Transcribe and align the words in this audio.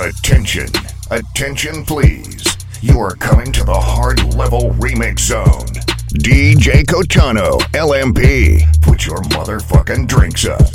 Attention, 0.00 0.66
attention 1.12 1.84
please. 1.84 2.44
You 2.82 2.98
are 2.98 3.14
coming 3.14 3.52
to 3.52 3.62
the 3.62 3.78
hard 3.78 4.34
level 4.34 4.70
remix 4.70 5.20
zone. 5.20 5.70
DJ 6.18 6.84
Cotano, 6.84 7.60
LMP. 7.72 8.66
Put 8.82 9.06
your 9.06 9.18
motherfucking 9.30 10.08
drinks 10.08 10.46
up. 10.46 10.66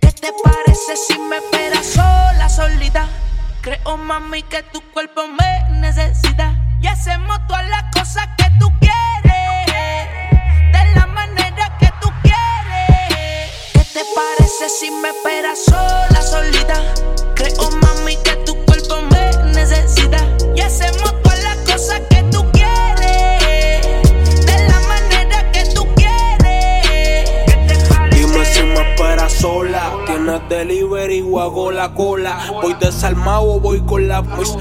¿Qué 0.00 0.12
te 0.12 0.30
parece 0.44 0.96
si 0.96 1.18
me 1.18 1.38
esperas 1.38 1.86
sola, 1.86 2.48
solita? 2.48 3.08
Creo, 3.62 3.96
mami, 3.96 4.42
que 4.42 4.62
tu 4.72 4.80
cuerpo 4.92 5.26
me 5.26 5.80
necesita. 5.80 6.54
Y 6.80 6.86
hacemos 6.86 7.36
todas 7.48 7.68
las 7.68 7.82
cosas 7.92 8.28
que 8.38 8.44
tú 8.60 8.70
quieres. 8.78 10.06
De 10.72 10.94
la 10.94 11.06
manera 11.06 11.76
que 11.80 11.90
tú 12.00 12.08
quieres. 12.22 13.50
¿Qué 13.72 13.84
te 13.92 14.04
parece 14.14 14.68
si 14.68 14.90
me 14.92 15.08
esperas 15.08 15.64
sola, 15.64 16.22
solita? 16.22 17.09
Y 20.56 20.60
hacemos 20.62 21.22
todas 21.22 21.42
las 21.44 21.56
cosas 21.58 22.00
que 22.10 22.22
tú 22.32 22.44
quieres. 22.50 23.86
De 24.44 24.68
la 24.68 24.80
manera 24.80 25.52
que 25.52 25.64
tú 25.72 25.86
quieres. 25.94 27.30
Dime 28.10 28.44
si 28.46 28.62
me 28.64 28.90
esperas 28.90 29.32
sola. 29.32 29.92
Tienes 30.20 30.48
delivery 30.50 31.22
o 31.22 31.40
hago 31.40 31.72
la 31.72 31.94
cola. 31.94 32.38
Voy 32.60 32.74
desarmado 32.74 33.58
voy 33.58 33.80
con 33.80 34.06
la 34.06 34.22
pues, 34.22 34.54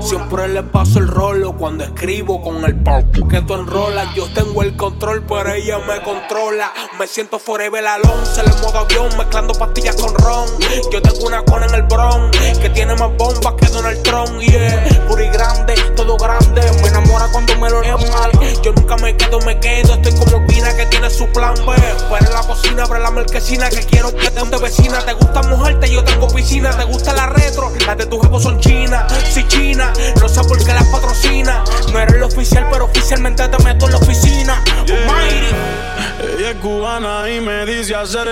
Siempre 0.00 0.46
le 0.46 0.62
paso 0.62 1.00
el 1.00 1.08
rolo 1.08 1.56
cuando 1.56 1.82
escribo 1.82 2.40
con 2.40 2.64
el 2.64 2.76
pau 2.76 3.04
que 3.28 3.40
tú 3.42 3.54
enrolas. 3.54 4.14
Yo 4.14 4.32
tengo 4.32 4.62
el 4.62 4.76
control, 4.76 5.24
pero 5.26 5.52
ella 5.52 5.78
me 5.80 6.00
controla. 6.02 6.72
Me 6.96 7.08
siento 7.08 7.40
forever 7.40 7.84
alone, 7.84 8.24
se 8.24 8.44
le 8.44 8.50
modo 8.62 8.78
avión, 8.78 9.08
mezclando 9.18 9.52
pastillas 9.54 9.96
con 9.96 10.14
ron. 10.14 10.46
Yo 10.92 11.02
tengo 11.02 11.26
una 11.26 11.42
cona 11.42 11.66
en 11.66 11.74
el 11.74 11.82
bron 11.82 12.30
que 12.30 12.70
tiene 12.70 12.94
más 12.94 13.10
bombas 13.16 13.54
que 13.54 13.66
Donald 13.66 14.00
Trump. 14.04 14.38
Yeah, 14.38 15.06
puri 15.08 15.26
grande, 15.30 15.74
todo 15.96 16.16
grande. 16.18 16.62
Me 16.82 16.88
enamora 16.88 17.26
cuando 17.32 17.56
me 17.56 17.68
lo 17.68 17.82
es 17.82 18.10
mal. 18.12 18.30
Yo 18.62 18.72
nunca 18.74 18.96
me 18.98 19.16
quedo, 19.16 19.40
me 19.40 19.58
quedo. 19.58 19.94
Estoy 19.94 20.14
como 20.14 20.46
Pina 20.46 20.72
que 20.76 20.86
tiene 20.86 21.10
su 21.10 21.26
plan 21.32 21.54
B. 21.54 21.74
Fuera 22.08 22.30
la 22.30 22.42
cocina, 22.42 22.84
abre 22.84 23.00
la 23.00 23.10
marquesina 23.10 23.68
que 23.70 23.80
quiero 23.80 24.14
que 24.14 24.30
te 24.30 24.40
vecina. 24.58 25.00
Te 25.10 25.16
gusta 25.16 25.42
mojarte, 25.42 25.90
yo 25.90 26.04
tengo 26.04 26.28
piscina. 26.28 26.70
Te 26.70 26.84
gusta 26.84 27.12
la 27.12 27.26
retro, 27.26 27.72
las 27.84 27.98
de 27.98 28.06
tu 28.06 28.20
jefe 28.20 28.38
son 28.38 28.60
chinas. 28.60 29.12
Si 29.28 29.44
china, 29.48 29.92
no 30.20 30.28
sé 30.28 30.40
por 30.44 30.56
qué 30.64 30.72
las 30.72 30.86
patrocina. 30.86 31.64
No 31.92 31.98
eres 31.98 32.14
el 32.14 32.22
oficial, 32.22 32.68
pero 32.70 32.84
oficialmente 32.84 33.48
te 33.48 33.64
meto 33.64 33.86
en 33.86 33.90
la 33.90 33.98
oficina. 33.98 34.62
Almighty. 34.82 36.36
Ella 36.38 36.50
es 36.50 36.56
cubana 36.58 37.28
y 37.28 37.40
me 37.40 37.66
dice 37.66 37.96
hacer 37.96 38.28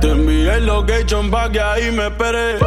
Te 0.00 0.10
envié 0.10 0.54
el 0.54 0.66
location 0.66 1.28
pa' 1.28 1.50
que 1.50 1.60
ahí 1.60 1.90
me 1.90 2.06
espere 2.06 2.58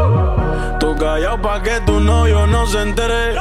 Tú 0.78 0.96
callado 0.98 1.42
pa' 1.42 1.62
que 1.64 1.80
tu 1.86 2.02
novio 2.02 2.46
no 2.46 2.68
se 2.68 2.82
entere 2.82 3.38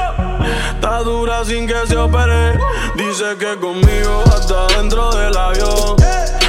Está 0.74 1.00
dura 1.00 1.44
sin 1.44 1.66
que 1.66 1.86
se 1.88 1.96
opere 1.96 2.52
Dice 2.94 3.36
que 3.38 3.58
conmigo 3.58 4.22
hasta 4.26 4.66
dentro 4.76 5.10
del 5.12 5.36
avión 5.36 5.96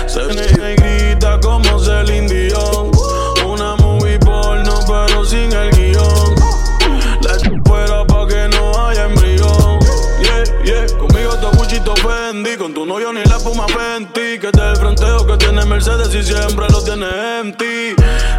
Se 0.05 0.23
me 0.23 0.75
grita 0.75 1.39
como 1.39 1.79
Celine 1.79 2.27
Dion 2.27 2.96
sin 5.27 5.51
el 5.51 5.69
guion. 5.71 6.35
La 7.21 7.33
fuera 7.65 8.05
pa' 8.05 8.27
que 8.27 8.47
no 8.47 8.87
haya 8.87 9.05
embrión. 9.05 9.79
Yeah, 10.21 10.43
yeah, 10.63 10.97
conmigo 10.97 11.35
te 11.37 11.57
Gucci, 11.57 11.81
Fendi 12.01 12.55
Con 12.57 12.73
tu 12.73 12.85
novio 12.85 13.11
ni 13.13 13.23
la 13.25 13.37
puma 13.37 13.65
Fenty. 13.67 14.39
Que 14.39 14.51
te 14.51 14.61
el 14.61 14.75
fronteo 14.77 15.25
que 15.27 15.37
tiene 15.37 15.65
Mercedes 15.65 16.13
y 16.15 16.23
siempre 16.23 16.67
lo 16.69 16.81
tiene 16.81 17.07
empty. 17.39 17.95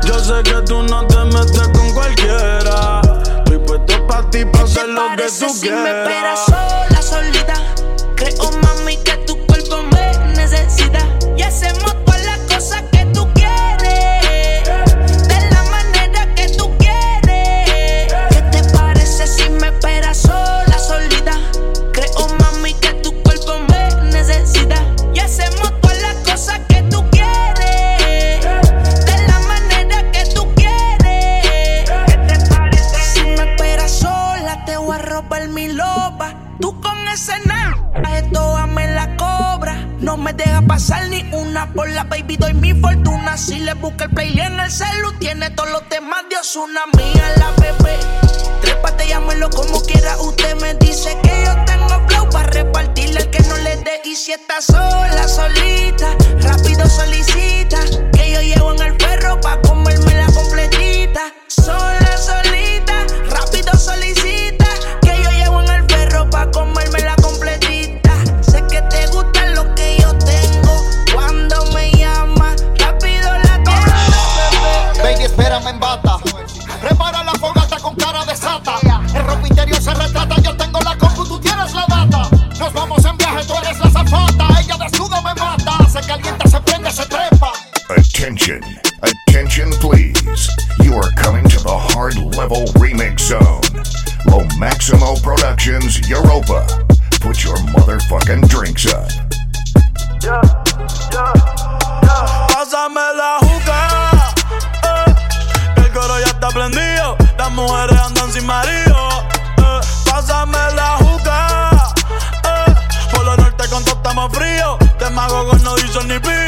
Yo 0.06 0.19
sé 0.19 0.42
que 0.42 0.62
tú 0.66 0.83
no 0.83 1.06
te 1.06 1.25
metes 1.25 1.69
con 1.75 1.92
cualquiera. 1.92 3.03
Estoy 3.39 3.59
puesto 3.59 4.06
pa' 4.06 4.31
ti, 4.31 4.44
pa' 4.47 4.62
hacer 4.62 4.89
lo 4.89 5.03
que 5.16 5.25
tú 5.25 5.48
si 5.55 5.69
me 5.69 5.91
esperas 5.91 6.44
sola, 6.47 7.03
solita? 7.03 7.55
Creo, 8.16 8.50
mami, 8.62 8.97
que 8.97 9.16
tu 9.27 9.36
cuerpo 9.47 9.83
me 9.92 10.34
necesita. 10.34 11.06
Y 11.37 11.43
hacemos 11.43 11.88
Osuna 46.59 46.87
mía, 46.97 47.35
la 47.37 47.53
bebé. 47.53 47.97
Trépate, 48.61 49.07
llámelo 49.07 49.49
como 49.49 49.81
quiera. 49.81 50.21
Usted 50.21 50.57
me 50.57 50.75
dice 50.75 51.17
que 51.23 51.45
yo 51.45 51.55
tengo 51.65 52.09
flow 52.09 52.29
para 52.31 52.51
repartirle 52.51 53.21
al 53.21 53.31
que 53.31 53.41
no 53.45 53.57
le 53.59 53.77
dé. 53.77 54.01
Y 54.05 54.17
si 54.17 54.33
está 54.33 54.61
sola, 54.61 54.97
Attention, 88.19 88.61
attention 89.01 89.71
please. 89.79 90.51
You 90.83 90.95
are 90.95 91.09
coming 91.12 91.45
to 91.55 91.59
the 91.62 91.71
hard 91.71 92.17
level 92.34 92.67
remix 92.75 93.31
zone. 93.31 93.62
Lo 94.27 94.43
Maximo 94.59 95.15
Productions 95.23 96.03
Europa. 96.11 96.67
Put 97.23 97.45
your 97.45 97.55
motherfucking 97.71 98.49
drinks 98.49 98.91
up. 98.91 99.07
Yeah, 100.19 100.43
yeah, 101.15 101.33
yeah. 102.03 102.47
Pásame 102.51 103.07
la 103.15 103.39
juca 103.39 104.34
eh, 104.83 105.15
que 105.77 105.81
El 105.83 105.93
coro 105.93 106.19
ya 106.19 106.27
está 106.27 106.49
prendido 106.49 107.17
Las 107.39 107.53
mujeres 107.53 108.01
andan 108.01 108.33
sin 108.33 108.45
marido 108.47 108.97
eh, 109.59 109.81
Pásame 110.11 110.59
la 110.75 110.97
juca 110.99 111.95
eh, 112.43 112.75
Por 113.12 113.25
lo 113.25 113.37
norte 113.37 113.69
con 113.69 113.84
todo 113.84 113.95
estamos 113.95 114.37
frío 114.37 114.77
Te 114.99 115.09
mago 115.11 115.47
con 115.51 115.62
no 115.62 115.77
dicen 115.77 116.09
ni 116.09 116.19
pío 116.19 116.47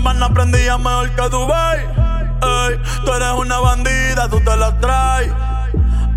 La 0.00 0.12
romana 0.12 0.32
prendía 0.32 0.78
mejor 0.78 1.10
que 1.10 1.28
Dubai 1.28 1.78
ey. 1.78 2.80
Tú 3.04 3.12
eres 3.12 3.32
una 3.36 3.60
bandida, 3.60 4.30
tú 4.30 4.40
te 4.40 4.56
la 4.56 4.74
traes 4.78 5.30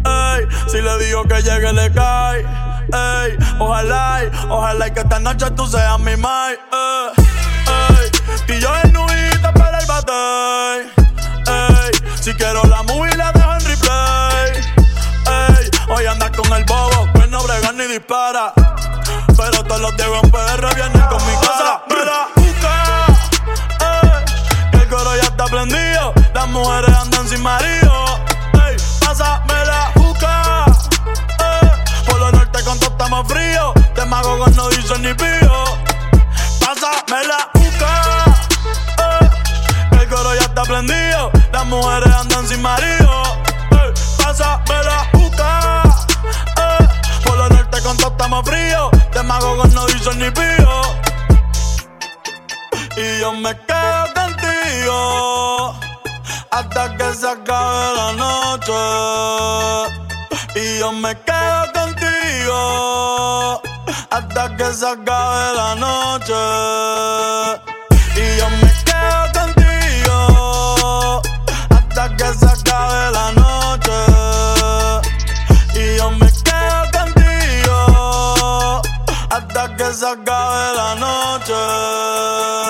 Ey, 0.06 0.48
si 0.70 0.80
le 0.80 0.98
digo 1.00 1.24
que 1.26 1.42
llegue, 1.42 1.74
le 1.74 1.92
cae. 1.92 2.46
Ey, 2.94 3.38
ojalá, 3.60 4.22
ojalá 4.50 4.88
y 4.88 4.92
que 4.92 5.02
esta 5.02 5.20
noche 5.20 5.52
tú 5.52 5.68
seas 5.68 6.00
mi 6.00 6.16
mai. 6.16 6.54
Ey, 6.54 8.10
ey, 8.48 8.56
y 8.56 8.60
yo 8.62 8.70
en 8.84 8.94
nubita 8.94 9.54
para 9.54 9.80
el 9.80 9.86
bate. 9.86 10.14
Ey, 11.46 11.92
si 12.22 12.34
quiero 12.36 12.64
la 12.64 12.84
movie 12.84 13.16
la 13.18 13.34
dejo 13.34 13.54
en 13.54 13.66
replay. 13.66 14.52
Ey, 15.28 15.70
hoy 15.90 16.06
andas 16.06 16.32
con 16.32 16.54
el 16.54 16.64
bobo, 16.64 17.10
pues 17.14 17.30
no 17.30 17.44
brega 17.44 17.74
ni 17.74 17.84
dispara. 17.88 18.54
Pero 19.36 19.64
todos 19.64 19.82
los 19.82 19.98
Diego 19.98 20.22
en 20.24 20.32
PR 20.32 20.74
vienen 20.74 21.02
con 21.10 21.26
mi 21.26 21.34
casa. 21.42 21.82
Me 21.90 22.43
prendido. 25.54 26.14
Las 26.34 26.48
mujeres 26.48 26.96
andan 26.98 27.30
sin 27.30 27.44
marido. 27.44 27.94
Pásame 29.00 29.66
la 29.66 29.92
juca. 29.96 30.66
Por 32.08 32.20
lo 32.20 32.32
norte 32.32 32.64
con 32.64 32.80
todo 32.80 32.90
estamos 32.90 33.28
fríos. 33.28 33.74
Te 33.94 34.04
mago 34.06 34.40
con 34.40 34.56
no 34.56 34.70
dicen 34.70 35.02
ni 35.04 35.14
pío. 35.14 35.64
Pásame 36.60 37.20
la 37.28 37.42
juca. 37.54 38.26
Ey, 39.92 40.00
el 40.02 40.10
coro 40.10 40.34
ya 40.34 40.42
está 40.42 40.64
prendido. 40.64 41.32
Las 41.52 41.66
mujeres 41.68 42.14
andan 42.16 42.48
sin 42.48 42.62
marido. 42.62 43.24
Pásame 44.18 44.84
la 44.84 45.08
juca. 45.14 45.84
Por 47.24 47.38
lo 47.38 47.50
norte 47.50 47.82
con 47.84 47.98
todo 47.98 48.12
estamos 48.12 48.44
fríos. 48.44 48.90
Te 49.12 49.22
mago 49.22 49.56
con 49.58 49.72
no 49.74 49.86
dicen 49.86 50.18
ni 50.18 50.32
pío. 50.32 50.82
Y 52.98 53.20
yo 53.20 53.34
me 53.34 53.56
contigo. 54.74 55.76
hasta 56.52 56.98
que 56.98 57.14
se 57.14 57.28
acabe 57.28 57.96
la 57.96 58.14
noche. 58.14 58.74
Y 60.56 60.80
yo 60.80 60.92
me 60.92 61.16
quedo 61.22 61.74
contigo 61.74 63.62
hasta 64.10 64.56
que 64.58 64.74
se 64.74 64.88
acabe 64.88 65.56
la 65.56 65.76
noche. 65.76 66.34
Y 68.16 68.38
yo 68.40 68.50
me 68.62 68.72
quedo 68.88 69.24
contigo 69.40 71.22
hasta 71.70 72.16
que 72.18 72.34
se 72.34 72.46
acabe 72.46 73.12
la 73.12 73.32
noche. 73.32 73.98
Y 75.76 75.98
yo 75.98 76.12
me 76.12 76.28
quedo 76.48 76.82
contigo 76.98 77.78
hasta 79.30 79.76
que 79.76 79.94
se 79.94 80.08
acabe 80.08 80.76
la 80.76 80.96
noche. 80.96 82.63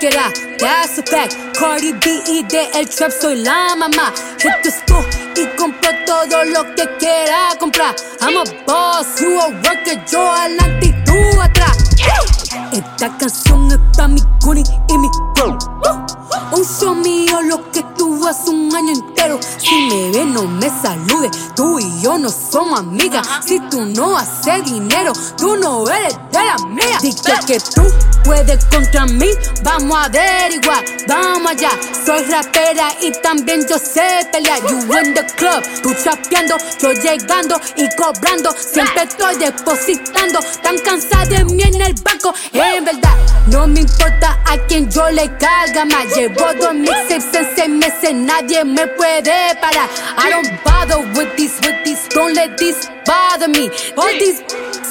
Tú 0.00 0.08
quieras. 0.08 0.32
That's 0.58 0.98
a 0.98 1.02
fact. 1.02 1.36
Cardi 1.58 1.92
B 1.92 2.22
y 2.26 2.42
de 2.44 2.70
el 2.74 2.88
trap 2.88 3.10
soy 3.12 3.42
la 3.42 3.76
mamá. 3.76 4.12
Hit 4.38 4.52
the 4.62 4.68
store 4.68 5.06
y 5.36 5.46
compro 5.56 5.90
todo 6.06 6.44
lo 6.44 6.64
que 6.74 6.88
quiera 6.98 7.54
comprar. 7.58 7.94
I'm 8.20 8.36
a 8.36 8.44
boss, 8.66 9.20
you 9.20 9.38
a 9.38 9.48
worker, 9.48 10.04
yo 10.10 10.20
adelante 10.20 10.86
y 10.86 11.04
tú 11.04 11.40
atrás. 11.40 11.76
Esta 12.72 13.16
canción 13.18 13.70
es 13.70 13.78
pa' 13.96 14.08
mi 14.08 14.22
cuni 14.42 14.62
y 14.88 14.98
mi 14.98 15.08
crew. 15.34 15.58
Un 16.52 16.64
show 16.64 16.94
mío 16.94 17.40
lo 17.42 17.70
que 17.70 17.82
tuvo 17.96 18.28
hace 18.28 18.50
un 18.50 18.74
año 18.74 18.92
entero. 18.92 19.38
Si 19.58 19.74
me 19.88 20.10
ve, 20.10 20.24
no 20.24 20.42
me 20.42 20.68
salude. 20.68 21.30
Tú 21.54 21.78
y 21.78 22.00
yo 22.00 22.18
no 22.18 22.28
somos 22.28 22.80
amigas. 22.80 23.26
Si 23.44 23.60
tú 23.68 23.82
no 23.82 24.16
haces 24.16 24.64
dinero, 24.64 25.12
tú 25.36 25.56
no 25.56 25.88
eres 25.88 26.16
de 26.32 26.44
la 26.44 26.56
mía. 26.66 26.98
Dije 27.00 27.32
que 27.46 27.60
tú 27.60 27.82
puedes 28.24 28.64
contra 28.66 29.06
mí. 29.06 29.30
Vamos 29.62 29.96
a 29.96 30.04
averiguar, 30.04 30.84
vamos 31.06 31.52
allá. 31.52 31.70
Soy 32.04 32.22
rapera 32.24 32.92
y 33.00 33.12
también 33.22 33.66
yo 33.68 33.78
sé 33.78 34.26
pelear. 34.32 34.60
You 34.68 34.78
in 34.98 35.14
the 35.14 35.24
club, 35.36 35.62
tú 35.82 35.94
chapeando, 36.02 36.56
yo 36.80 36.92
llegando 36.92 37.60
y 37.76 37.88
cobrando. 37.96 38.52
Siempre 38.52 39.02
estoy 39.02 39.36
depositando. 39.36 40.40
Tan 40.62 40.78
cansada 40.78 41.26
de 41.26 41.44
mí 41.44 41.62
en 41.62 41.80
el 41.80 41.94
banco. 41.94 42.34
En 42.52 42.84
verdad, 42.84 43.16
no 43.46 43.66
me 43.66 43.80
importa 43.80 44.38
a 44.46 44.58
quien 44.66 44.90
yo 44.90 45.08
le 45.10 45.30
carga 45.38 45.84
más. 45.84 46.06
Llevo 46.14 46.52
dos 46.60 46.74
mixtapes 46.74 47.34
en 47.34 47.56
seis 47.56 47.68
meses, 47.68 48.14
nadie 48.14 48.64
me 48.64 48.86
puede 48.88 49.54
parar. 49.60 49.88
I 50.16 50.30
don't 50.30 50.64
bother 50.64 50.98
with 51.16 51.36
these, 51.36 51.54
with 51.62 51.84
these, 51.84 52.08
don't 52.14 52.34
let 52.34 52.56
this 52.56 52.88
bother 53.06 53.48
me. 53.48 53.70
All 53.96 54.12
these 54.18 54.42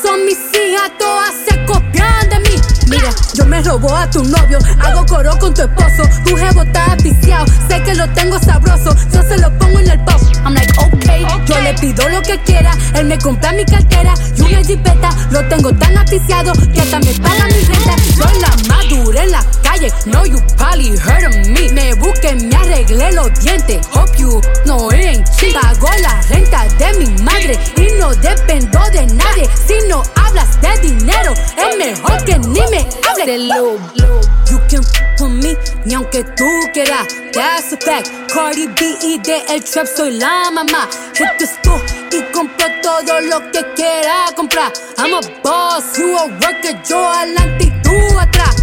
son 0.02 0.26
mis 0.26 0.38
hijas, 0.54 0.92
todas 0.98 1.34
se 1.48 1.66
copian 1.66 2.30
de 2.30 2.40
mí. 2.40 2.49
Mira, 2.90 3.10
yo 3.36 3.46
me 3.46 3.62
robo 3.62 3.96
a 3.96 4.10
tu 4.10 4.24
novio, 4.24 4.58
hago 4.82 5.06
coro 5.06 5.38
con 5.40 5.54
tu 5.54 5.62
esposo. 5.62 6.04
Tu 6.26 6.36
jevo 6.36 6.64
está 6.64 6.96
viciado, 7.04 7.46
sé 7.70 7.84
que 7.84 7.94
lo 7.96 8.10
tengo 8.14 8.40
sabroso. 8.40 8.96
Yo 9.14 9.22
se 9.24 9.38
lo 9.38 9.56
pongo 9.60 9.80
en 9.80 9.92
el 9.92 10.00
pop. 10.04 10.20
I'm 10.44 10.54
like, 10.54 10.74
okay. 10.80 11.26
Yo 11.46 11.60
le 11.62 11.74
pido 11.76 12.08
lo 12.10 12.22
que 12.22 12.40
quiera, 12.44 12.72
él 12.96 13.06
me 13.06 13.18
compra 13.20 13.52
mi 13.52 13.64
cartera 13.66 14.14
y 14.36 14.42
una 14.42 14.64
jipeta. 14.64 15.10
Lo 15.32 15.48
tengo 15.48 15.72
tan 15.74 15.98
aficiado 15.98 16.54
que 16.74 16.82
hasta 16.82 17.00
me 17.00 17.14
paga 17.14 17.46
mi 17.46 17.62
renta. 17.62 17.96
Soy 18.18 18.40
la 18.42 18.74
madura 18.74 19.24
en 19.24 19.32
la 19.32 19.46
calle, 19.62 19.92
no 20.06 20.26
you 20.26 20.40
probably 20.58 20.98
heard 20.98 21.26
of 21.28 21.36
me. 21.48 21.70
Me 21.72 21.94
busqué, 21.94 22.36
me 22.36 22.56
arreglé 22.56 23.12
los 23.12 23.32
dientes. 23.40 23.86
Hope 23.94 24.18
you 24.18 24.42
no 24.66 24.90
ain't 24.92 25.28
shit. 25.38 25.54
Pago 25.54 25.90
la 26.02 26.22
renta 26.30 26.66
de 26.78 26.98
mi 26.98 27.24
madre 27.24 27.60
y 27.78 28.00
no 28.00 28.14
dependo 28.16 28.80
de 28.92 29.06
nadie. 29.08 29.48
Si 29.68 29.76
no 29.88 30.02
hablas 30.16 30.60
de 30.62 30.88
dinero, 30.88 31.34
es 31.34 31.78
mejor 31.78 32.24
que 32.26 32.40
ni 32.40 32.62
me 32.72 32.79
hables 32.82 33.26
de 33.26 33.38
love. 33.38 33.80
You 34.50 34.60
can 34.68 34.82
f 34.84 35.22
with 35.22 35.44
me, 35.44 35.58
ni 35.86 35.94
aunque 35.94 36.24
tú 36.24 36.46
quieras. 36.74 37.08
That's 37.34 37.74
a 37.74 37.78
fact. 37.78 38.10
Cardi 38.34 38.68
B 38.68 38.98
y 39.02 39.18
de 39.20 39.44
el 39.50 39.64
trap 39.64 39.88
soy 39.88 40.18
la 40.18 40.50
mamá. 40.52 40.88
Hit 41.16 41.38
the 41.38 41.46
store 41.46 41.82
y 42.12 42.22
compro 42.34 42.66
todo 42.82 43.22
lo 43.22 43.40
que 43.52 43.64
quiera 43.76 44.26
comprar. 44.36 44.72
I'm 44.98 45.14
a 45.14 45.22
boss, 45.44 45.98
you 45.98 46.18
a 46.18 46.26
worker, 46.26 46.82
yo 46.88 46.98
adelante 47.06 47.66
y 47.66 47.82
tú 47.82 48.20
atrás. 48.20 48.56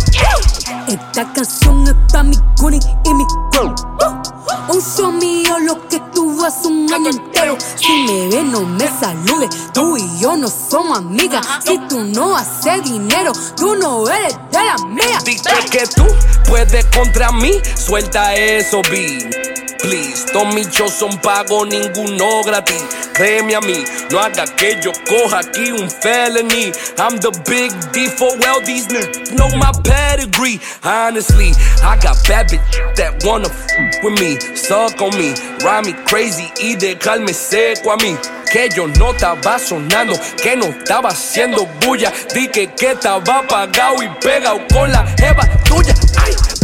Esta 0.88 1.32
canción 1.32 1.86
es 1.86 1.94
pa' 2.12 2.22
mi 2.22 2.36
cuni 2.58 2.80
y 3.04 3.14
mi 3.14 3.24
crew. 3.52 3.74
Un 4.69 4.81
show 4.81 5.12
mío 5.12 5.58
lo 5.61 5.87
que 5.88 6.00
tuvo 6.14 6.44
hace 6.44 6.69
un 6.69 6.93
año 6.93 7.11
entero. 7.11 7.56
Si 7.76 7.93
me 8.05 8.29
ve, 8.29 8.43
no 8.43 8.62
me 8.62 8.88
salude. 9.00 9.49
Tú 9.73 9.97
y 9.97 10.19
yo 10.19 10.37
no 10.37 10.49
somos 10.49 10.99
amigas. 10.99 11.47
Si 11.64 11.79
tú 11.88 12.00
no 12.05 12.37
haces 12.37 12.82
dinero, 12.85 13.32
tú 13.56 13.75
no 13.76 14.08
eres 14.08 14.37
de 14.50 14.58
la 14.58 14.76
mía. 14.88 15.19
Dice 15.25 15.50
que 15.70 15.87
tú 15.87 16.05
puedes 16.49 16.85
contra 16.87 17.31
mí, 17.32 17.53
suelta 17.76 18.35
eso, 18.35 18.82
B. 18.91 19.31
Please, 19.81 20.26
todos 20.32 20.53
mis 20.55 20.69
shows 20.70 20.93
son 20.93 21.17
pagos, 21.19 21.69
ninguno 21.69 22.43
gratis. 22.44 22.85
Créeme 23.16 23.54
a 23.54 23.60
mí, 23.62 23.82
no 24.10 24.20
haga 24.20 24.44
que 24.44 24.78
yo 24.82 24.92
coja 25.08 25.38
aquí 25.38 25.72
un 25.72 25.88
felony. 25.90 26.70
I'm 26.98 27.16
the 27.18 27.30
big 27.48 27.72
D 27.90 28.08
for 28.08 28.28
well, 28.40 28.60
these 28.60 28.88
niggas 28.88 29.32
know 29.32 29.48
my 29.56 29.72
pedigree. 29.82 30.60
Honestly, 30.84 31.52
I 31.82 31.96
got 31.96 32.22
bad 32.28 32.50
bitch 32.50 32.60
that 32.96 33.24
wanna 33.24 33.48
f 33.48 34.04
with 34.04 34.20
me, 34.20 34.36
suck 34.54 35.00
on 35.00 35.16
me, 35.16 35.32
ride 35.64 35.86
me 35.86 35.94
crazy 36.04 36.52
y 36.60 36.76
dejarme 36.76 37.32
seco 37.32 37.92
a 37.92 37.96
mí. 37.96 38.18
Que 38.52 38.68
yo 38.68 38.86
no 38.86 39.12
estaba 39.12 39.58
sonando, 39.58 40.12
que 40.42 40.54
no 40.54 40.66
estaba 40.66 41.08
haciendo 41.08 41.66
bulla. 41.80 42.12
Di 42.34 42.48
que, 42.48 42.68
que 42.74 42.92
estaba 42.92 43.38
apagado 43.38 44.02
y 44.02 44.08
pegado 44.20 44.60
con 44.74 44.92
la 44.92 45.06
jeva 45.18 45.48
tuya. 45.64 45.94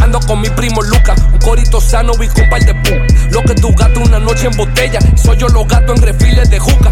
Ando 0.03 0.21
con 0.21 0.41
mi 0.41 0.51
primo 0.51 0.83
Luca, 0.83 1.15
un 1.33 1.39
corito 1.39 1.81
sano 1.81 2.13
y 2.23 2.29
con 2.29 2.49
par 2.51 2.63
de 2.63 2.75
pum. 2.75 3.12
Lo 3.33 3.43
que 3.43 3.55
tu 3.55 3.75
gato 3.75 4.01
una 4.01 4.19
noche 4.19 4.47
en 4.47 4.57
botella, 4.57 4.99
soy 5.17 5.37
yo 5.39 5.49
los 5.49 5.67
gatos 5.67 5.97
en 5.97 6.03
refiles 6.03 6.51
de 6.51 6.59
juca. 6.59 6.91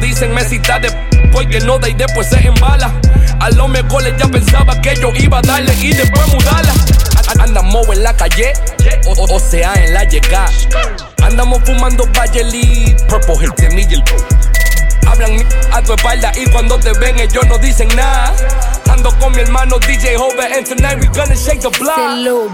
Dicen 0.00 0.32
mesita 0.34 0.78
de 0.78 0.90
porque 1.32 1.60
no 1.60 1.78
da 1.78 1.88
y 1.88 1.94
después 1.94 2.26
se 2.28 2.38
embala. 2.46 2.92
A 3.40 3.50
los 3.50 3.68
mejores 3.68 4.14
ya 4.18 4.26
pensaba 4.28 4.80
que 4.80 4.94
yo 4.96 5.12
iba 5.14 5.38
a 5.38 5.42
darle 5.42 5.74
y 5.74 5.92
después 5.92 6.26
mudarla. 6.32 6.72
Andamos 7.38 7.86
en 7.90 8.02
la 8.02 8.14
calle, 8.16 8.52
o, 9.06 9.12
o- 9.34 9.38
sea 9.40 9.74
en 9.74 9.92
la 9.94 10.04
llegada. 10.04 10.48
Andamos 11.22 11.60
fumando 11.64 12.06
Bayeli, 12.14 12.96
Purple 13.08 13.34
Hill, 13.42 13.52
semilla 13.58 13.96
el 13.96 14.04
Hablan 15.06 15.46
a 15.72 15.82
tu 15.82 15.92
espalda 15.92 16.32
y 16.36 16.46
cuando 16.50 16.78
te 16.78 16.92
ven 16.98 17.18
ellos 17.18 17.46
no 17.46 17.58
dicen 17.58 17.88
nada. 17.94 18.34
Ando 18.90 19.10
con 19.18 19.32
mi 19.32 19.40
hermano 19.40 19.78
DJ 19.78 20.16
Hover 20.16 20.52
and 20.52 20.66
tonight 20.66 20.98
we 21.00 21.06
gonna 21.08 21.34
shake 21.34 21.60
the 21.60 21.70
block. 21.78 21.98
Low. 22.18 22.48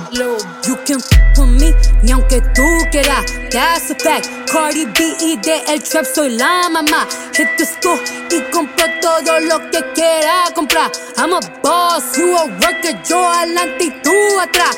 You 0.64 0.76
can 0.84 0.98
f 0.98 1.22
with 1.38 1.60
me, 1.60 1.74
ni 2.02 2.12
aunque 2.12 2.40
tú 2.54 2.66
quieras. 2.90 3.24
That's 3.50 3.90
a 3.90 3.94
fact. 3.94 4.28
Cardi 4.50 4.84
B 4.86 5.16
y 5.20 5.36
de 5.36 5.62
el 5.68 5.82
trap 5.82 6.04
soy 6.04 6.36
la 6.36 6.68
mamá. 6.68 7.06
Hit 7.34 7.48
the 7.56 7.64
store 7.64 8.00
y 8.30 8.40
compro 8.50 8.84
todo 9.00 9.40
lo 9.40 9.58
que 9.70 9.82
quiera 9.94 10.44
comprar. 10.54 10.90
I'm 11.16 11.32
a 11.32 11.40
boss, 11.62 12.16
you 12.16 12.36
a 12.36 12.44
worker, 12.44 13.02
yo 13.08 13.28
adelante 13.28 13.84
y 13.84 13.90
tú 14.02 14.40
atrás. 14.40 14.76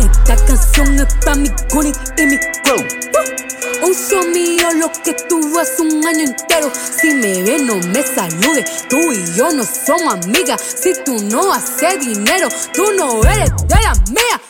Esta 0.00 0.36
canción 0.46 0.98
es 0.98 1.36
mi 1.36 1.48
cuni 1.68 1.92
y 2.16 2.26
mi 2.26 2.38
crew. 2.38 3.49
Un 3.82 4.32
mío 4.32 4.68
lo 4.74 4.92
que 4.92 5.14
tuvo 5.14 5.58
hace 5.58 5.80
un 5.80 6.06
año 6.06 6.20
entero. 6.20 6.70
Si 6.74 7.14
me 7.14 7.42
ve, 7.42 7.58
no 7.62 7.76
me 7.76 8.02
salude. 8.02 8.64
Tú 8.88 8.98
y 8.98 9.34
yo 9.34 9.50
no 9.52 9.64
somos 9.64 10.14
amigas. 10.14 10.60
Si 10.60 10.92
tú 11.02 11.14
no 11.24 11.52
haces 11.52 11.98
dinero, 12.00 12.48
tú 12.74 12.92
no 12.96 13.24
eres 13.24 13.50
de 13.66 13.74
la 13.76 13.94
mía. 14.10 14.40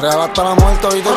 Real 0.00 0.30
la 0.34 0.54
muerte, 0.54 0.88
¿viste? 0.94 1.10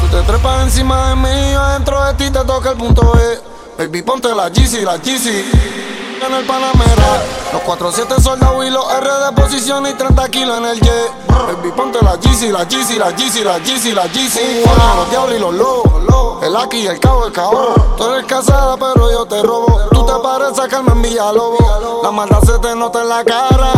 Tú 0.00 0.16
te 0.16 0.22
trepas 0.24 0.64
encima 0.64 1.10
de 1.10 1.16
mí, 1.16 1.52
yo 1.52 1.68
dentro 1.68 2.04
de 2.04 2.14
ti 2.14 2.30
te 2.30 2.44
toca 2.44 2.70
el 2.70 2.76
punto 2.76 3.12
E. 3.18 3.40
Baby, 3.78 4.02
ponte 4.02 4.28
la 4.34 4.48
GC, 4.48 4.82
la 4.82 4.98
GC. 4.98 5.93
En 6.22 6.32
el 6.32 6.46
Panamera, 6.46 7.22
los 7.52 7.62
4-7 7.62 8.20
soldados 8.20 8.64
y 8.64 8.70
los 8.70 8.84
R 8.92 9.08
de 9.08 9.32
posición 9.32 9.86
y 9.86 9.92
30 9.92 10.28
kilos 10.28 10.58
en 10.58 10.64
el 10.66 10.80
jet. 10.80 11.12
Baby, 11.28 11.72
ponte 11.76 12.02
la 12.02 12.16
GC, 12.16 12.50
la 12.50 12.64
GC, 12.64 12.98
la 12.98 13.10
GC, 13.10 13.44
la 13.44 13.58
GC, 13.58 13.94
la 13.94 14.06
GC. 14.06 14.64
Los 14.96 15.10
diablos 15.10 15.36
y 15.36 15.38
los 15.40 15.54
lobos, 15.54 16.42
el 16.42 16.56
aquí 16.56 16.78
y 16.78 16.86
el 16.86 17.00
cabo, 17.00 17.26
el 17.26 17.32
cabo. 17.32 17.74
Tú 17.96 18.04
eres 18.10 18.26
casada, 18.26 18.76
pero 18.76 19.10
yo 19.10 19.26
te 19.26 19.42
robo. 19.42 19.80
Tú 19.92 20.06
te 20.06 20.12
pagas 20.22 20.56
sacarme 20.56 20.92
en 20.92 21.02
Villalobos. 21.02 22.02
La 22.02 22.10
maldad 22.10 22.40
se 22.42 22.58
te 22.58 22.74
nota 22.74 23.02
en 23.02 23.08
la 23.08 23.24
cara. 23.24 23.72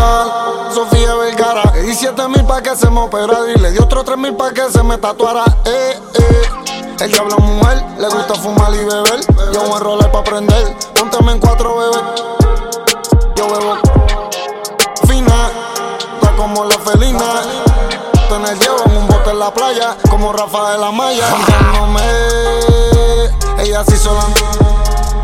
Sofía 0.73 1.15
Vergara. 1.15 1.73
Di 1.73 1.95
7 1.95 2.29
mil 2.29 2.45
pa' 2.45 2.61
que 2.61 2.77
se 2.77 2.91
me 2.91 3.01
operara 3.01 3.51
y 3.51 3.59
le 3.59 3.71
di 3.73 3.79
otros 3.79 4.05
3 4.05 4.19
mil 4.19 4.35
pa' 4.35 4.53
que 4.53 4.71
se 4.71 4.83
me 4.83 4.99
tatuara. 4.99 5.45
Eh, 5.65 6.01
eh. 6.15 6.43
El 7.01 7.13
diablo 7.13 7.37
mujer, 7.39 7.85
le 7.99 8.09
gusta 8.09 8.35
fumar 8.35 8.73
y 8.75 8.79
beber. 8.79 9.21
Yo 9.53 9.63
un 9.63 9.81
roller 9.81 10.11
pa' 10.11 10.25
prender. 10.25 10.77
Póntame 10.95 11.33
en 11.33 11.41
cuatro 11.41 11.77
bebés. 11.77 11.96
Como 20.11 20.33
Rafa 20.33 20.73
de 20.73 20.79
la 20.79 20.91
Maya. 20.91 21.25
Cantándome, 21.31 22.03
ella 23.59 23.85
sí 23.85 23.97
sola. 23.97 24.25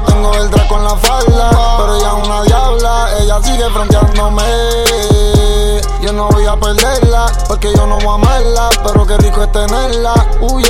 Tengo 0.07 0.33
el 0.35 0.49
draco 0.49 0.77
en 0.77 0.85
la 0.85 0.97
falda, 0.97 1.51
pero 1.79 1.97
ella 1.97 2.09
es 2.17 2.29
una 2.29 2.43
diabla. 2.43 3.09
Ella 3.19 3.43
sigue 3.43 3.69
fronteándome. 3.71 4.43
Yo 6.03 6.13
no 6.13 6.29
voy 6.29 6.47
a 6.47 6.57
perderla, 6.57 7.33
porque 7.49 7.73
yo 7.75 7.85
no 7.87 7.97
voy 7.97 8.11
a 8.11 8.15
amarla. 8.15 8.71
Pero 8.85 9.07
qué 9.07 9.17
rico 9.17 9.43
es 9.43 9.51
tenerla. 9.51 10.15
Uy, 10.41 10.65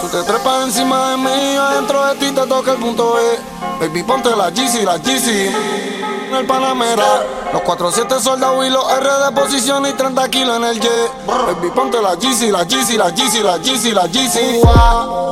Tú 0.00 0.08
te 0.08 0.22
trepas 0.22 0.64
encima 0.64 1.10
de 1.10 1.16
mí, 1.18 1.56
adentro 1.56 2.06
de 2.06 2.14
ti 2.14 2.32
te 2.32 2.46
toca 2.46 2.72
el 2.72 2.78
punto 2.78 3.18
E. 3.18 3.38
Baby, 3.80 4.02
ponte 4.02 4.34
la 4.34 4.50
GC, 4.50 4.84
la 4.84 4.96
GC. 4.96 6.11
En 6.32 6.38
el 6.38 6.46
Panamera, 6.46 7.26
los 7.52 7.60
4-7 7.60 8.18
soldados 8.18 8.66
y 8.66 8.70
los 8.70 8.90
R 8.90 9.06
de 9.26 9.38
posición 9.38 9.84
y 9.84 9.92
30 9.92 10.30
kilos 10.30 10.56
en 10.56 10.64
el 10.64 10.80
jet. 10.80 11.12
Baby, 11.26 11.70
ponte 11.74 12.00
la 12.00 12.14
GC, 12.14 12.50
la 12.50 12.64
GC, 12.64 12.96
la 12.96 13.10
GC, 13.10 13.42
la 13.44 13.58
GC, 13.58 13.92
la 13.92 14.06
GC. 14.06 14.62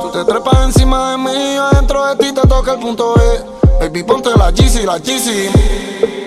Tú 0.03 0.11
te 0.11 0.23
trepas 0.23 0.63
encima 0.65 1.09
de 1.13 1.17
mí, 1.17 1.55
adentro 1.57 2.05
de 2.05 2.15
ti 2.17 2.31
te 2.31 2.47
toca 2.47 2.73
el 2.73 2.79
punto 2.79 3.15
E. 3.19 3.43
Baby, 3.81 4.03
ponte 4.03 4.29
la 4.37 4.51
GC, 4.51 4.85
la 4.85 4.99
GC. 4.99 5.49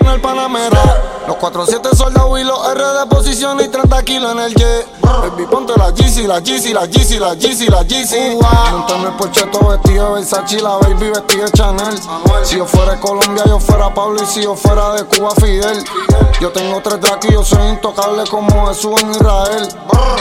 En 0.01 0.07
el 0.07 0.19
Panamera, 0.19 1.23
los 1.25 1.37
4-7 1.37 1.95
soldados 1.95 2.37
y 2.37 2.43
los 2.43 2.67
R 2.67 2.83
de 2.83 3.05
posición 3.05 3.61
y 3.61 3.69
30 3.69 4.03
kilos 4.03 4.33
en 4.33 4.39
el 4.39 4.53
jet. 4.53 4.85
Baby, 5.01 5.45
ponte 5.49 5.71
la 5.77 5.91
GC, 5.91 6.27
la 6.27 6.41
GC, 6.41 6.73
la 6.73 6.85
GC, 6.85 7.17
la 7.17 7.33
GC, 7.33 7.69
la 7.69 7.83
GC. 7.83 8.37
Montame 8.71 9.07
el 9.07 9.13
porcheto 9.13 9.69
vestido 9.69 10.07
de 10.07 10.13
Versace, 10.15 10.59
la 10.59 10.75
baby 10.79 11.11
vestida 11.11 11.45
de 11.45 11.51
Chanel. 11.51 11.97
Si 12.43 12.57
yo 12.57 12.65
fuera 12.65 12.91
de 12.91 12.99
Colombia, 12.99 13.45
yo 13.45 13.57
fuera 13.61 13.93
Pablo 13.93 14.21
y 14.21 14.25
si 14.25 14.43
yo 14.43 14.53
fuera 14.57 14.91
de 14.95 15.05
Cuba, 15.05 15.31
Fidel. 15.35 15.81
Yo 16.41 16.51
tengo 16.51 16.81
tres 16.81 16.99
dracos 16.99 17.25
y 17.29 17.31
yo 17.31 17.45
soy 17.45 17.69
intocable 17.69 18.25
como 18.29 18.67
Jesús 18.67 19.01
en 19.01 19.11
Israel. 19.11 19.69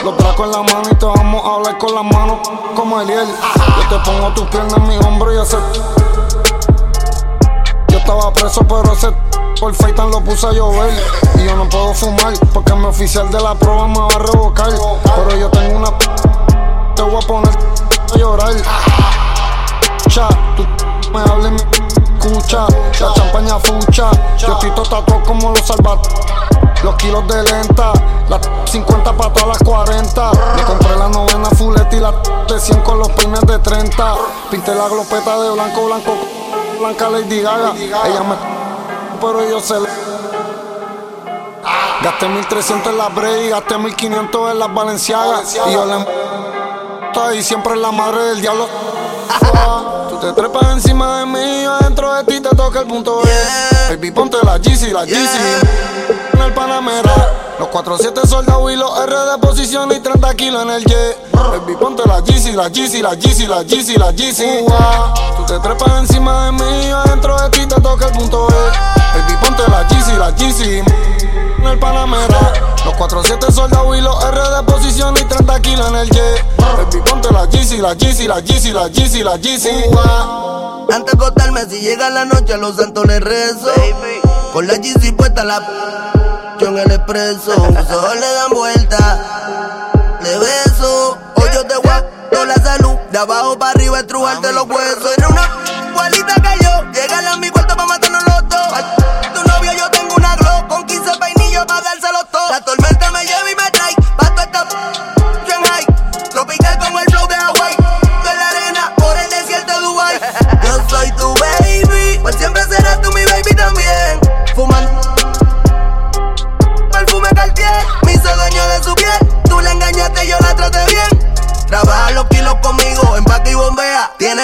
Los 0.05 0.17
dracos 0.19 0.47
en 0.47 0.53
la 0.53 0.62
mano 0.62 0.88
y 0.88 0.95
te 0.95 1.05
vamos 1.05 1.45
a 1.45 1.55
hablar 1.57 1.79
con 1.79 1.97
las 1.97 2.05
manos 2.05 2.49
como 2.76 3.00
Eliel. 3.00 3.26
Yo 3.26 3.99
te 3.99 4.05
pongo 4.09 4.33
tus 4.35 4.47
piernas 4.50 4.76
en 4.76 4.87
mi 4.87 4.97
hombro 4.99 5.35
y 5.35 5.38
hacer 5.38 5.59
estaba 8.05 8.31
preso, 8.35 8.61
pero 8.69 8.93
ese 8.93 9.09
por 9.59 9.75
Feitan 9.75 10.11
lo 10.11 10.21
puse 10.21 10.47
a 10.47 10.53
llover. 10.53 10.93
Y 11.37 11.45
yo 11.45 11.57
no 11.57 11.67
puedo 11.69 11.95
fumar, 11.95 12.35
porque 12.53 12.75
mi 12.75 12.85
oficial 12.85 13.31
de 13.31 13.41
la 13.41 13.55
prueba 13.55 13.89
me 13.89 13.99
va 13.99 14.09
a 14.15 14.19
revocar. 14.19 14.69
Pero 15.03 15.37
yo 15.37 15.49
tengo 15.49 15.79
una. 15.79 15.89
Te 16.95 17.03
voy 17.03 17.17
a 17.17 17.27
poner 17.27 17.51
a 18.13 18.17
llorar. 18.19 18.53
Cha, 20.09 20.29
tú 20.55 20.67
me 21.13 21.21
hables, 21.21 21.53
me 21.53 21.57
escucha. 21.57 22.67
La 23.01 23.15
champaña 23.15 23.59
fucha. 23.59 24.11
Yo 24.37 24.53
estoy 24.53 24.71
tatuado 24.71 25.23
como 25.25 25.51
los 25.51 25.67
salvat. 25.67 26.07
Los 26.83 26.97
kilos 26.97 27.27
de 27.27 27.43
lenta, 27.43 27.93
las 28.29 28.41
50 28.71 29.13
para 29.15 29.33
todas 29.33 29.49
las 29.49 29.59
40. 29.63 30.31
Me 30.57 30.63
compré 30.65 30.95
la 30.97 31.09
novena 31.09 31.49
fuleta 31.57 31.97
y 31.97 32.01
la 32.01 32.13
de 32.47 32.61
100 32.61 32.83
con 32.83 32.99
los 32.99 33.09
peines 33.13 33.41
de 33.47 33.59
30. 33.59 34.15
Pinté 34.51 34.75
la 34.75 34.89
glopeta 34.89 35.41
de 35.41 35.51
blanco, 35.53 35.87
blanco, 35.87 36.19
blanca 36.78 37.09
Lady 37.09 37.40
Gaga. 37.40 37.73
Ella 37.76 38.23
me 38.23 38.54
pero 39.21 39.49
yo 39.49 39.61
se 39.61 39.75
le. 39.81 39.88
Gasté 42.02 42.28
1300 42.28 42.93
en 42.93 42.99
la 42.99 43.09
Bray, 43.09 43.49
gasté 43.49 43.78
1500 43.78 44.50
en 44.52 44.59
las 44.59 44.75
Valenciagas. 44.75 45.57
Y 45.66 45.73
yo 45.73 45.87
le. 45.87 47.38
Y 47.38 47.43
siempre 47.43 47.75
es 47.75 47.81
la 47.81 47.93
madre 47.93 48.23
del 48.25 48.40
diablo. 48.40 48.69
Tú 50.11 50.19
te 50.19 50.33
trepas 50.33 50.73
encima 50.73 51.21
de 51.21 51.26
mí, 51.26 51.62
yo 51.62 51.73
adentro 51.73 52.12
de 52.12 52.25
ti 52.25 52.40
te 52.40 52.54
toca 52.54 52.81
el 52.81 52.87
punto 52.87 53.23
E. 53.25 53.90
Baby, 53.90 54.11
ponte 54.11 54.37
la 54.45 54.59
GC, 54.59 54.93
la 54.93 55.04
GC. 55.04 56.35
En 56.35 56.40
el 56.40 56.52
Panamera, 56.52 57.12
los 57.59 57.69
4-7 57.69 58.27
soldados 58.27 58.73
y 58.73 58.77
los 58.77 58.99
R 59.01 59.15
de 59.15 59.39
posición 59.39 59.93
y 59.93 60.01
30 60.01 60.35
kilos 60.35 60.63
en 60.63 60.71
el 60.71 60.85
jet. 60.85 61.33
Baby, 61.33 61.77
ponte 61.79 62.03
la 62.07 62.21
GC, 62.21 62.55
la 62.55 62.69
GC, 62.69 63.03
la 63.03 63.15
GC, 63.15 63.49
la 63.49 63.63
GC, 63.63 63.99
la 63.99 64.13
GC. 64.13 64.65
Tú 65.37 65.47
te 65.47 65.59
trepas 65.61 66.01
encima 66.01 66.47
de 66.47 66.53
mí, 66.53 66.89
yo 66.89 66.99
adentro 66.99 67.37
de 67.41 67.51
ti 67.51 67.67
te 67.67 67.81
toca 67.81 68.07
el 68.07 68.13
punto 68.13 68.49
E. 68.49 69.19
Baby, 69.19 69.37
ponte 69.41 69.63
la 69.71 69.85
GC, 69.85 70.19
la 70.19 70.31
GC. 70.33 70.85
En 71.59 71.71
el 71.71 71.79
Panamera, 71.79 72.53
los 72.85 72.95
4-7 72.95 73.51
soldados 73.51 73.97
y 73.97 74.01
los 74.01 74.25
R 74.25 74.41
de 74.41 74.63
posición 74.65 75.17
y 75.17 75.25
30 75.25 75.61
kilos 75.61 75.89
en 75.89 75.97
el 75.97 76.11
jet. 76.11 76.45
Baby, 76.59 77.03
ponte 77.09 77.33
la 77.33 77.47
GC, 77.47 77.79
la 77.81 77.95
GC, 77.95 78.27
la 78.27 78.41
GC, 78.41 78.73
la 78.73 78.89
GC, 78.89 79.25
la 79.25 79.37
GC. 79.37 79.71
Antes 80.93 81.19
de 81.19 81.25
acostarme, 81.25 81.65
si 81.69 81.81
llega 81.81 82.11
la 82.11 82.25
noche, 82.25 82.55
a 82.55 82.57
los 82.57 82.77
santos 82.77 83.07
les 83.07 83.21
rezo. 83.21 83.71
Con 84.53 84.67
la 84.67 84.75
GC 84.75 85.17
puesta, 85.17 85.45
la 85.45 85.61
en 86.66 86.78
el 86.78 86.90
expreso. 86.90 87.56
Mis 87.71 87.90
ojos 87.90 88.14
le 88.14 88.33
dan 88.33 88.50
vuelta, 88.50 89.18
le 90.23 90.38
beso. 90.38 91.18
Hoy 91.37 91.49
yo 91.52 91.66
te 91.66 91.76
guardo 91.76 92.44
la 92.47 92.54
salud. 92.54 92.97
De 93.11 93.18
abajo 93.18 93.59
para 93.59 93.73
arriba, 93.73 94.00
estrujarte 94.00 94.52
los 94.52 94.64
huesos. 94.64 95.12
Era 95.16 95.28
una 95.28 95.49
igualita 95.90 96.35
que 96.35 96.64
yo. 96.64 96.92
Llega 96.92 97.33
a 97.33 97.37
mi 97.37 97.50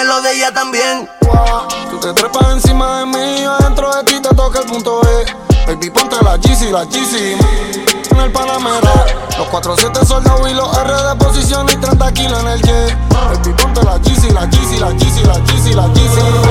Lo 0.03 0.19
de 0.21 0.33
ella 0.33 0.51
también. 0.51 1.07
Tú 1.89 1.99
te 1.99 2.11
trepas 2.13 2.53
encima 2.53 2.99
de 2.99 3.05
mí, 3.05 3.41
yo 3.43 3.53
adentro 3.53 3.93
de 3.95 4.03
ti 4.03 4.19
te 4.19 4.33
toca 4.33 4.59
el 4.59 4.65
punto 4.65 4.99
E. 5.03 5.25
Baby, 5.67 5.91
ponte 5.91 6.15
la 6.23 6.37
GC, 6.37 6.71
la 6.71 6.85
GC. 6.85 7.37
En 8.09 8.17
el 8.19 8.31
Panamera, 8.31 9.05
los 9.37 9.47
4-7 9.47 10.03
soldados 10.03 10.49
y 10.49 10.53
los 10.55 10.75
R 10.75 10.91
de 10.91 11.15
posición 11.15 11.69
y 11.69 11.75
30 11.77 12.11
kilos 12.13 12.39
en 12.41 12.47
el 12.47 12.61
jet. 12.63 12.97
Baby, 13.09 13.53
ponte 13.61 13.83
la 13.83 13.99
GC, 13.99 14.33
la 14.33 14.45
GC, 14.47 14.79
la 14.79 14.89
GC, 14.91 15.25
la 15.25 15.37
GC, 15.37 15.75
la 15.75 15.87
GC. 15.87 16.50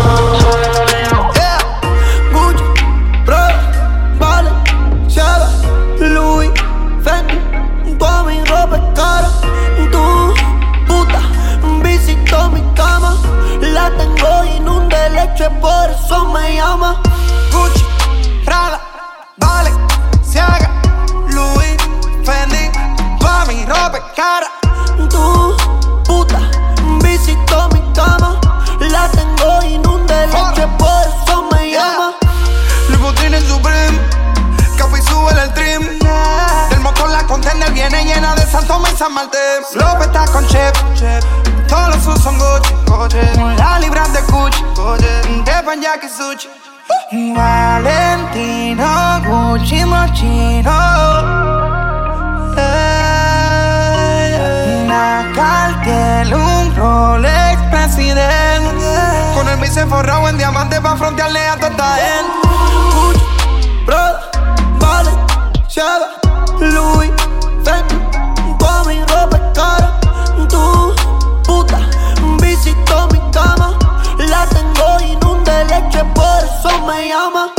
Por 76.78 77.08
llama. 77.08 77.52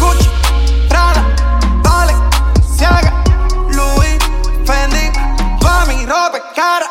Gucci, 0.00 0.28
Prada, 0.88 1.22
Vale, 1.82 2.14
Ciaga, 2.76 3.12
Louis, 3.70 4.18
Fendi, 4.66 5.10
pa' 5.60 5.84
mi 5.86 6.06
ropa 6.06 6.38
cara. 6.54 6.86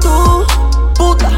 Tu 0.00 0.46
puta 0.94 1.30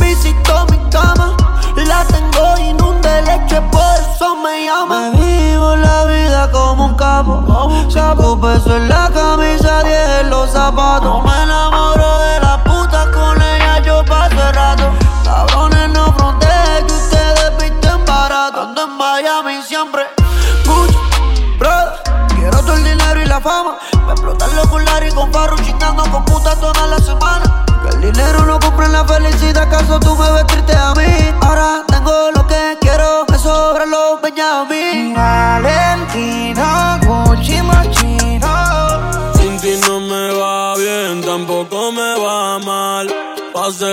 visitó 0.00 0.66
mi 0.70 0.78
cama. 0.90 1.36
La 1.76 2.04
tengo 2.04 2.58
inunda 2.58 3.16
de 3.16 3.22
leche, 3.22 3.60
por 3.70 3.94
eso 4.00 4.36
me 4.36 4.64
llama. 4.66 5.10
Me 5.10 5.18
vivo 5.18 5.76
la 5.76 6.04
vida 6.04 6.50
como 6.50 6.86
un 6.86 6.94
capo. 6.94 7.42
Saco 7.88 8.40
peso 8.40 8.76
en 8.76 8.88
la 8.88 9.10
camisa, 9.12 9.82
10 9.82 10.20
en 10.20 10.30
los 10.30 10.50
zapatos. 10.50 11.24
Me 11.24 11.42
enamoro 11.42 11.71
con 25.10 25.32
farro 25.32 25.56
chingando 25.56 26.04
con 26.10 26.24
puta 26.24 26.54
toda 26.56 26.86
la 26.86 26.98
semana. 26.98 27.64
Que 27.82 27.88
el 27.96 28.12
dinero 28.12 28.46
no 28.46 28.60
compra 28.60 28.88
la 28.88 29.04
felicidad, 29.04 29.64
¿acaso 29.64 29.98
tú 29.98 30.16
me 30.16 30.30
ves 30.32 30.46
triste 30.46 30.74
a 30.76 30.94
mí? 30.94 31.34
Ahora 31.40 31.82
tengo 31.88 32.30
lo 32.34 32.46
que 32.46 32.78
quiero, 32.80 33.24
me 33.28 33.38
sobran 33.38 33.90
los 33.90 34.22
Benjamín. 34.22 35.14
Valentino, 35.14 36.41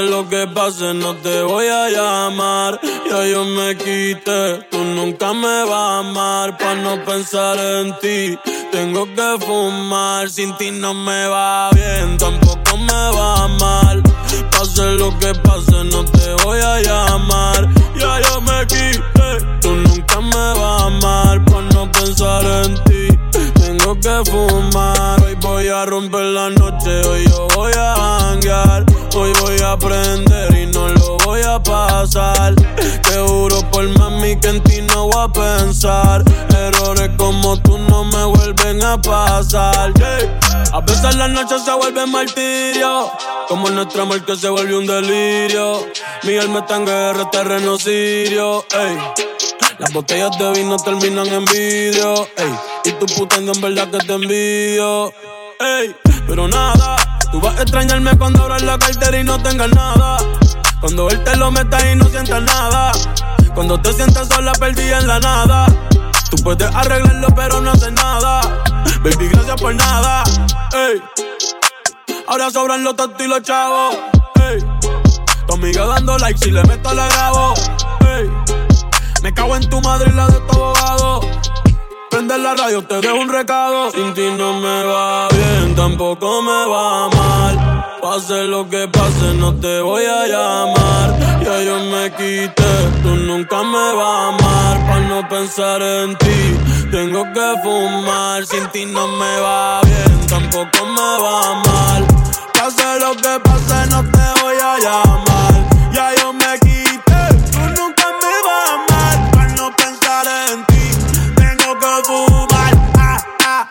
lo 0.10 0.28
que 0.28 0.48
pase, 0.48 0.94
no 0.94 1.16
te 1.16 1.42
voy 1.44 1.68
a 1.68 1.90
llamar. 1.90 2.80
Ya 3.10 3.26
yo 3.28 3.46
me 3.46 3.76
quité, 3.78 4.68
tú 4.72 4.80
nunca 4.80 5.34
me 5.34 5.64
vas 5.66 5.72
a 5.72 6.00
amar. 6.00 6.58
Pa' 6.58 6.76
no 6.76 7.04
pensar 7.06 7.58
en 7.58 7.98
ti, 8.00 8.38
tengo 8.72 9.06
que 9.06 9.46
fumar. 9.46 10.30
Sin 10.30 10.56
ti 10.58 10.72
no 10.72 10.94
me 10.94 11.28
va 11.28 11.70
bien, 11.72 12.18
tampoco 12.18 12.78
me 12.78 13.02
va 13.18 13.48
mal. 13.60 14.04
Pase 14.52 14.86
lo 15.02 15.18
que 15.20 15.34
pase, 15.36 15.84
no 15.92 16.04
te 16.06 16.34
voy 16.44 16.60
a 16.60 16.82
llamar. 16.82 17.70
Ya 17.96 18.20
yo 18.22 18.42
me 18.42 18.66
quité, 18.68 19.30
tú 19.62 19.76
nunca 19.76 20.22
me 20.22 20.46
vas 20.60 20.82
a 20.82 20.86
amar. 20.86 21.46
Pa' 21.46 21.62
no 21.74 21.92
pensar 21.92 22.44
en 22.64 22.74
ti, 22.86 23.08
tengo 23.62 24.00
que 24.00 24.32
fumar. 24.32 25.24
Hoy 25.24 25.36
voy 25.42 25.68
a 25.68 25.86
romper 25.86 26.26
la 26.38 26.50
noche, 26.50 26.94
hoy 27.08 27.26
yo 27.28 27.48
voy 27.56 27.74
a 27.78 28.32
hanguear. 28.32 28.69
Aprender 29.72 30.52
y 30.58 30.66
no 30.66 30.88
lo 30.88 31.18
voy 31.18 31.42
a 31.42 31.62
pasar. 31.62 32.56
Te 32.56 33.20
juro 33.20 33.62
por 33.72 33.88
mami 34.00 34.40
que 34.40 34.48
en 34.48 34.64
ti 34.64 34.82
no 34.82 35.06
voy 35.06 35.24
a 35.24 35.28
pensar. 35.28 36.24
Errores 36.56 37.12
como 37.18 37.56
tú 37.62 37.78
no 37.78 38.04
me 38.04 38.26
vuelven 38.26 38.84
a 38.84 39.00
pasar. 39.00 39.94
yeah. 39.94 40.40
A 40.74 40.82
veces 40.82 41.16
la 41.16 41.28
noche 41.28 41.60
se 41.60 41.72
vuelve 41.74 42.06
martirio. 42.08 43.12
Como 43.48 43.70
nuestro 43.70 44.02
amor 44.04 44.26
que 44.26 44.36
se 44.36 44.50
vuelve 44.50 44.76
un 44.76 44.88
delirio. 44.88 45.86
Mi 46.24 46.38
alma 46.38 46.60
está 46.60 46.78
en 46.78 46.86
guerra, 46.86 47.30
terreno 47.30 47.78
sirio. 47.78 48.66
ey. 48.72 48.98
Las 49.78 49.94
botellas 49.94 50.38
de 50.38 50.52
vino 50.52 50.78
terminan 50.78 51.28
en 51.28 51.46
vidrio. 51.46 52.28
Y 52.86 52.92
tu 52.94 53.06
puta 53.06 53.36
en 53.38 53.62
verdad 53.62 53.90
que 53.92 54.00
te 54.00 54.14
envidio. 54.14 55.14
Pero 56.28 56.48
nada, 56.48 56.96
tú 57.32 57.40
vas 57.42 57.58
a 57.58 57.62
extrañarme 57.62 58.18
cuando 58.18 58.44
abras 58.44 58.62
la 58.64 58.78
cartera 58.78 59.20
y 59.20 59.24
no 59.24 59.42
tengas 59.42 59.70
nada. 59.70 60.18
Cuando 60.80 61.10
él 61.10 61.24
te 61.24 61.36
lo 61.36 61.52
meta 61.52 61.92
y 61.92 61.96
no 61.96 62.06
sientas 62.06 62.42
nada. 62.42 62.92
Cuando 63.54 63.80
te 63.80 63.92
sientas 63.94 64.28
sola, 64.30 64.54
perdida 64.54 65.00
en 65.00 65.08
la 65.08 65.20
nada. 65.20 65.66
Tú 66.30 66.38
puedes 66.44 66.74
arreglarlo, 66.74 67.28
pero 67.36 67.60
no 67.60 67.72
haces 67.72 67.92
nada. 67.92 68.42
Baby, 69.04 69.28
gracias 69.30 69.60
por 69.60 69.76
nada. 69.76 70.24
Ey. 70.74 71.02
Ahora 72.28 72.50
sobran 72.52 72.84
los 72.84 72.96
tontos 72.96 73.26
y 73.26 73.28
los 73.28 73.42
chavos. 73.42 73.98
Ey. 74.42 74.64
Tu 75.48 75.54
amiga 75.54 75.86
dando 75.86 76.18
like, 76.18 76.40
si 76.40 76.52
le 76.52 76.64
meto 76.64 76.94
la 76.94 77.08
grabo. 77.08 77.54
Ey. 78.02 78.30
Me 79.22 79.34
cago 79.34 79.56
en 79.56 79.70
tu 79.70 79.82
madre 79.82 80.10
y 80.12 80.16
la 80.16 80.28
de 80.28 80.40
tu 80.40 80.54
abogado. 80.54 81.19
Prende 82.30 82.44
la 82.44 82.54
radio, 82.54 82.84
te 82.84 83.02
dejo 83.02 83.16
un 83.16 83.28
recado. 83.28 83.90
Sin 83.90 84.14
ti 84.14 84.30
no 84.38 84.54
me 84.54 84.84
va 84.84 85.28
bien, 85.30 85.74
tampoco 85.76 86.44
me 86.44 86.68
va 86.72 87.10
mal. 87.10 87.86
Pase 88.04 88.44
lo 88.44 88.70
que 88.70 88.88
pase, 88.88 89.34
no 89.34 89.56
te 89.56 89.82
voy 89.82 90.04
a 90.06 90.28
llamar. 90.28 91.42
Ya 91.44 91.64
yo 91.64 91.80
me 91.92 92.12
quité, 92.12 92.74
tú 93.02 93.16
nunca 93.16 93.64
me 93.64 93.96
vas 93.96 94.16
a 94.16 94.28
amar. 94.28 94.78
Pa' 94.88 95.00
no 95.10 95.28
pensar 95.28 95.82
en 95.82 96.16
ti, 96.18 96.40
tengo 96.92 97.24
que 97.34 97.48
fumar. 97.64 98.46
Sin 98.46 98.68
ti 98.68 98.86
no 98.86 99.08
me 99.08 99.40
va 99.40 99.82
bien, 99.82 100.28
tampoco 100.28 100.86
me 100.86 101.12
va 101.24 101.56
mal. 101.66 102.06
Pase 102.54 103.00
lo 103.00 103.12
que 103.16 103.40
pase, 103.40 103.90
no 103.90 104.04
te 104.04 104.42
voy 104.44 104.56
a 104.56 104.78
llamar. 104.78 105.79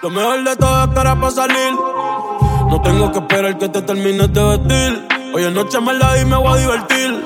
Lo 0.01 0.11
mejor 0.11 0.45
de 0.45 0.55
todo 0.55 0.85
es 0.85 0.91
para 0.91 1.21
pa' 1.21 1.31
salir. 1.33 1.73
No 2.71 2.81
tengo 2.83 3.11
que 3.11 3.19
esperar 3.19 3.59
que 3.59 3.69
te 3.69 3.83
termines 3.83 4.33
de 4.33 4.43
vestir. 4.45 5.09
Hoy 5.35 5.45
en 5.45 5.55
noche 5.55 5.81
me 5.81 5.93
la 5.93 6.17
y 6.19 6.25
me 6.25 6.37
voy 6.37 6.53
a 6.53 6.57
divertir. 6.57 7.25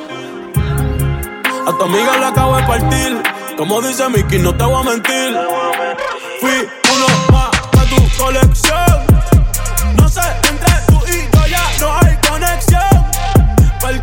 A 1.67 1.77
tu 1.77 1.85
amiga 1.85 2.17
la 2.17 2.29
acabo 2.29 2.57
de 2.57 2.63
partir. 2.63 3.23
Como 3.59 3.83
dice 3.83 4.09
Mickey, 4.09 4.39
no 4.39 4.55
te 4.55 4.65
voy 4.65 4.81
a 4.81 4.91
mentir. 4.91 5.37
Fui 6.41 6.69
uno 6.95 7.07
más 7.31 7.51
de 7.73 7.95
tu 7.95 8.23
colección. 8.25 9.07
No 9.99 10.09
sé, 10.09 10.23
entre 10.49 10.73
tú 10.87 10.99
y 11.09 11.37
yo 11.37 11.47
ya 11.49 11.71
no 11.79 11.93
hay 11.99 12.17
conexión. 12.27 13.07
Pa'l 13.83 14.01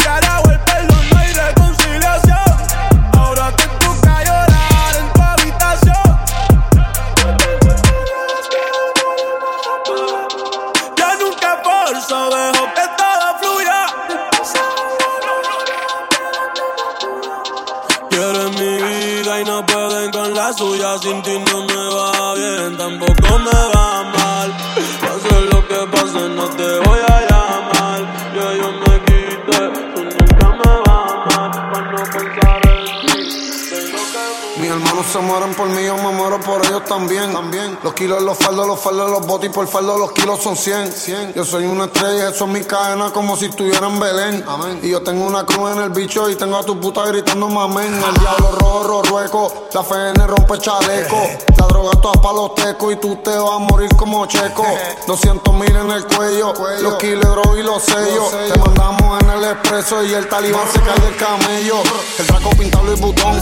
por 39.49 39.67
faldo 39.67 39.97
los 39.97 40.11
kilos 40.11 40.41
son 40.41 40.55
100. 40.55 40.91
100. 40.91 41.33
Yo 41.33 41.45
soy 41.45 41.65
una 41.65 41.85
estrella, 41.85 42.29
eso 42.29 42.45
es 42.45 42.51
mi 42.51 42.61
cadena 42.61 43.11
como 43.11 43.35
si 43.35 43.45
estuviera 43.45 43.87
en 43.87 43.99
Belén. 43.99 44.43
Amén. 44.47 44.79
Y 44.83 44.89
yo 44.89 45.01
tengo 45.01 45.25
una 45.25 45.45
cruz 45.45 45.71
en 45.71 45.79
el 45.79 45.89
bicho 45.89 46.29
y 46.29 46.35
tengo 46.35 46.57
a 46.57 46.63
tu 46.63 46.79
puta 46.79 47.05
gritando 47.05 47.47
mamén. 47.47 47.93
El 47.93 48.13
diablo 48.19 48.51
rojo, 48.59 49.03
rueco, 49.03 49.67
la 49.73 49.81
FN 49.81 50.27
rompe 50.27 50.57
chaleco. 50.59 51.17
La 51.59 51.67
droga 51.67 51.91
toda 52.01 52.13
pa' 52.21 52.31
los 52.31 52.55
tecos 52.55 52.93
y 52.93 52.95
tú 52.95 53.17
te 53.17 53.31
vas 53.31 53.51
a 53.51 53.59
morir 53.59 53.93
como 53.97 54.25
checo. 54.27 54.63
200 55.07 55.53
mil 55.55 55.75
en 55.75 55.91
el 55.91 56.05
cuello, 56.05 56.53
los 56.81 56.93
kilos, 56.95 57.21
droga 57.21 57.59
y 57.59 57.63
los 57.63 57.83
sellos. 57.83 58.31
Te 58.31 58.57
mandamos 58.57 59.21
en 59.21 59.29
el 59.29 59.43
expreso 59.43 60.01
y 60.03 60.13
el 60.13 60.29
talibán 60.29 60.65
se 60.71 60.79
cae 60.79 60.97
del 60.99 61.17
camello. 61.17 61.75
El 62.17 62.27
traco 62.27 62.51
pintado 62.51 62.93
y 62.95 62.99
botón, 63.01 63.35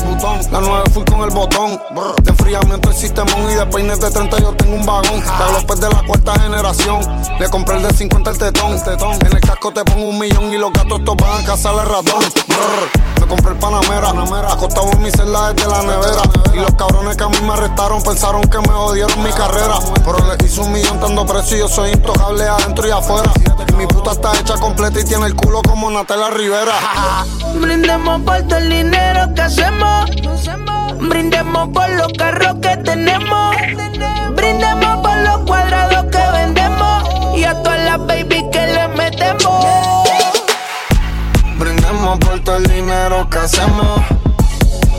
la 0.52 0.62
nueve 0.62 0.84
fui 0.92 1.06
con 1.06 1.22
el 1.22 1.30
botón. 1.30 1.80
De 2.24 2.32
enfriamiento 2.32 2.90
el 2.90 2.96
sistemón 2.96 3.52
y 3.52 3.54
de 3.54 3.66
peines 3.68 4.00
de 4.00 4.10
30 4.10 4.40
yo 4.40 4.54
tengo 4.56 4.76
un 4.76 4.86
vagón. 4.86 5.24
López 5.54 5.80
de 5.80 5.90
la 5.90 5.97
cuarta 6.06 6.40
generación. 6.40 7.00
Le 7.40 7.50
compré 7.50 7.78
el 7.78 7.84
de 7.84 7.94
50 7.94 8.30
el 8.32 8.38
tetón. 8.38 8.84
tetón. 8.84 9.14
En 9.26 9.34
el 9.34 9.40
casco 9.40 9.72
te 9.72 9.84
pongo 9.84 10.10
un 10.10 10.20
millón 10.20 10.54
y 10.54 10.58
los 10.58 10.72
gatos 10.72 11.00
estos 11.00 11.16
van 11.18 11.44
cazar 11.46 11.74
el 11.76 11.86
ratón. 11.86 12.24
Me 13.20 13.28
compré 13.28 13.52
el 13.54 13.58
Panamera, 13.58 14.52
acostado 14.52 14.92
en 14.92 15.02
mi 15.02 15.12
celda 15.12 15.54
desde 15.54 15.70
la 15.70 15.82
nevera. 15.82 16.22
Y 16.54 16.60
los 16.60 16.74
cabrones 16.76 17.18
que 17.18 17.24
a 17.24 17.30
mí 17.30 17.38
me 17.42 17.54
arrestaron 17.54 18.02
pensaron 18.04 18.42
que 18.44 18.58
me 18.60 18.70
jodieron 18.70 19.24
mi 19.24 19.32
carrera. 19.32 19.80
Pero 20.06 20.18
les 20.28 20.50
hice 20.50 20.62
un 20.62 20.72
millón 20.72 21.00
dando 21.00 21.26
precio 21.26 21.58
y 21.58 21.60
yo 21.62 21.68
soy 21.68 21.92
intocable 21.92 22.44
adentro 22.44 22.88
y 22.88 22.92
afuera. 22.92 23.32
Y 23.70 23.74
mi 23.74 23.88
puta 23.88 24.12
está 24.12 24.32
hecha 24.40 24.56
completa 24.56 25.00
y 25.00 25.04
tiene 25.04 25.28
el 25.28 25.36
culo 25.36 25.62
como 25.62 25.90
Natalia 25.90 26.30
Rivera. 26.30 26.74
Brindemos 27.56 28.22
por 28.22 28.42
todo 28.44 28.58
el 28.58 28.70
dinero 28.70 29.34
que 29.34 29.42
hacemos. 29.42 30.10
Brindemos 31.00 31.70
por 31.70 31.90
los 31.90 32.14
carros 32.14 32.56
que 32.62 32.78
tenemos. 32.78 33.56
Brindemos 34.36 35.02
por 35.02 35.18
los 35.18 35.38
cuadrados 35.46 36.06
que 36.06 36.32
vendemos. 36.38 37.38
Y 37.38 37.44
a 37.44 37.62
todas 37.64 37.80
las 37.80 38.06
baby 38.06 38.46
que 38.52 38.68
le 38.68 38.88
metemos. 38.90 39.66
Brindemos 41.58 42.20
por 42.20 42.40
todo 42.42 42.58
el 42.58 42.68
dinero 42.68 43.30
que 43.30 43.38
hacemos. 43.38 44.02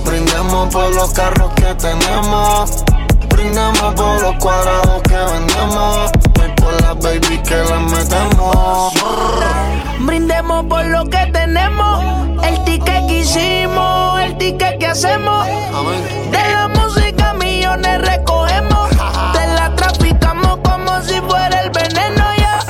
Brindemos 0.05 0.73
por 0.73 0.95
los 0.95 1.13
carros 1.13 1.53
que 1.55 1.75
tenemos. 1.75 2.85
Brindemos 3.29 3.95
por 3.95 4.23
los 4.23 4.35
cuadrados 4.37 5.03
que 5.03 5.17
vendemos. 5.17 6.28
Por 6.61 6.81
las 6.83 6.99
baby 6.99 7.38
que 7.42 7.57
las 7.57 7.83
metemos. 7.92 8.92
Brindemos 10.01 10.64
por 10.66 10.85
lo 10.87 11.05
que 11.05 11.27
tenemos, 11.33 12.05
el 12.44 12.64
ticket 12.64 13.07
que 13.07 13.18
hicimos, 13.18 14.21
el 14.21 14.37
ticket 14.38 14.79
que 14.79 14.87
hacemos. 14.87 15.47
De 15.47 16.53
la 16.53 16.68
música 16.68 17.35
millones 17.35 18.01
recogemos, 18.03 18.90
te 18.90 19.47
la 19.55 19.75
traficamos 19.77 20.59
como 20.62 21.01
si 21.03 21.21
fuera 21.21 21.61
el 21.62 21.71
veneno 21.71 22.25
ya. 22.37 22.61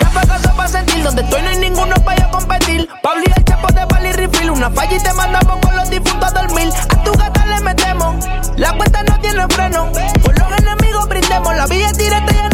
Ya 0.00 0.10
pa' 0.10 0.26
casa 0.26 0.52
pa' 0.54 0.68
sentir, 0.68 1.02
donde 1.02 1.22
estoy 1.22 1.42
no 1.42 1.48
hay 1.50 1.58
ninguno 1.58 1.94
para 2.04 2.22
yo 2.22 2.30
competir. 2.30 2.88
Pablo 3.02 3.22
y 3.26 3.32
el 3.38 3.44
chapo 3.44 3.72
de 3.72 3.84
Bali 3.84 4.12
Refill, 4.12 4.50
una 4.50 4.70
falla 4.70 4.96
y 4.96 5.00
te 5.00 5.12
mandamos 5.12 5.58
con 5.64 5.76
los 5.76 5.90
difuntos 5.90 6.34
a 6.34 6.42
dormir. 6.42 6.68
A 6.90 7.04
tu 7.04 7.12
gata 7.12 7.46
le 7.46 7.60
metemos, 7.60 8.24
la 8.56 8.72
cuenta 8.76 9.02
no 9.02 9.18
tiene 9.20 9.46
freno. 9.48 9.90
Por 10.22 10.38
los 10.38 10.58
enemigos 10.58 11.08
brindemos, 11.08 11.54
la 11.56 11.66
villa 11.66 11.86
es 11.86 11.98
directa 11.98 12.32
y 12.32 12.51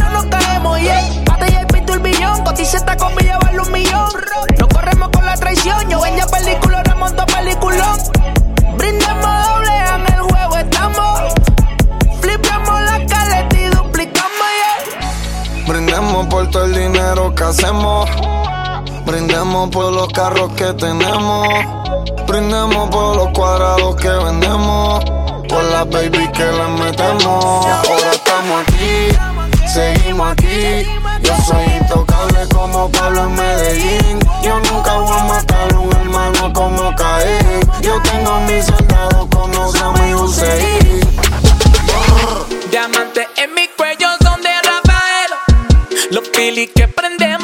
Pate 1.25 1.51
y 1.51 1.91
el 1.93 1.99
billón, 1.99 2.45
cotiza 2.45 2.77
esta 2.77 2.97
combi 2.97 3.25
llevarle 3.25 3.61
un 3.61 3.73
millón. 3.73 4.09
No 4.59 4.69
corremos 4.69 5.09
con 5.09 5.25
la 5.25 5.35
traición, 5.35 5.88
yo 5.88 6.01
venía 6.01 6.27
película, 6.27 6.83
remonto 6.85 7.27
peliculón. 7.27 7.99
Brindemos 8.77 9.47
doble, 9.49 9.79
en 9.95 10.14
el 10.14 10.21
juego 10.21 10.57
estamos. 10.57 11.21
Flipamos 12.21 12.81
la 12.83 13.07
caleta 13.07 13.59
y 13.59 13.64
duplicamos, 13.67 14.49
yeah. 15.01 15.64
Brindemos 15.67 16.27
por 16.29 16.51
todo 16.51 16.64
el 16.64 16.75
dinero 16.75 17.35
que 17.35 17.43
hacemos. 17.43 18.09
Brindemos 19.05 19.71
por 19.71 19.93
los 19.93 20.09
carros 20.09 20.53
que 20.53 20.73
tenemos. 20.75 21.49
Brindemos 22.29 22.88
por 22.91 23.17
los 23.17 23.29
cuadrados 23.31 23.97
que 23.97 24.11
vendemos. 24.11 25.05
Por 25.49 25.64
las 25.64 25.88
baby 25.91 26.31
que 26.33 26.45
las 26.45 26.71
metemos. 26.71 27.67
Ahora 27.67 28.12
estamos 28.12 28.62
aquí, 28.62 29.09
seguimos 29.79 30.33
aquí. 30.33 30.87
Yo 31.23 31.35
soy 31.47 31.64
intocable 31.81 32.41
como 32.55 32.91
Pablo 32.91 33.25
en 33.25 33.35
Medellín. 33.35 34.19
Yo 34.43 34.59
nunca 34.71 34.93
voy 34.99 35.19
a 35.19 35.25
matar 35.25 35.77
un 35.77 35.93
hermano 35.93 36.53
como 36.53 36.95
Caín. 36.97 37.61
Yo 37.81 38.01
tengo 38.03 38.41
mis 38.49 38.64
soldados 38.64 39.27
como 39.31 39.73
Sammy 39.73 40.14
Hussein. 40.14 41.01
Diamante 42.71 43.29
en 43.37 43.55
mi 43.55 43.69
cuello 43.77 44.09
son 44.23 44.41
de 44.43 44.55
Rafael. 44.69 45.31
Los 46.11 46.25
filis 46.35 46.71
que 46.75 46.88
prendemos 46.88 47.38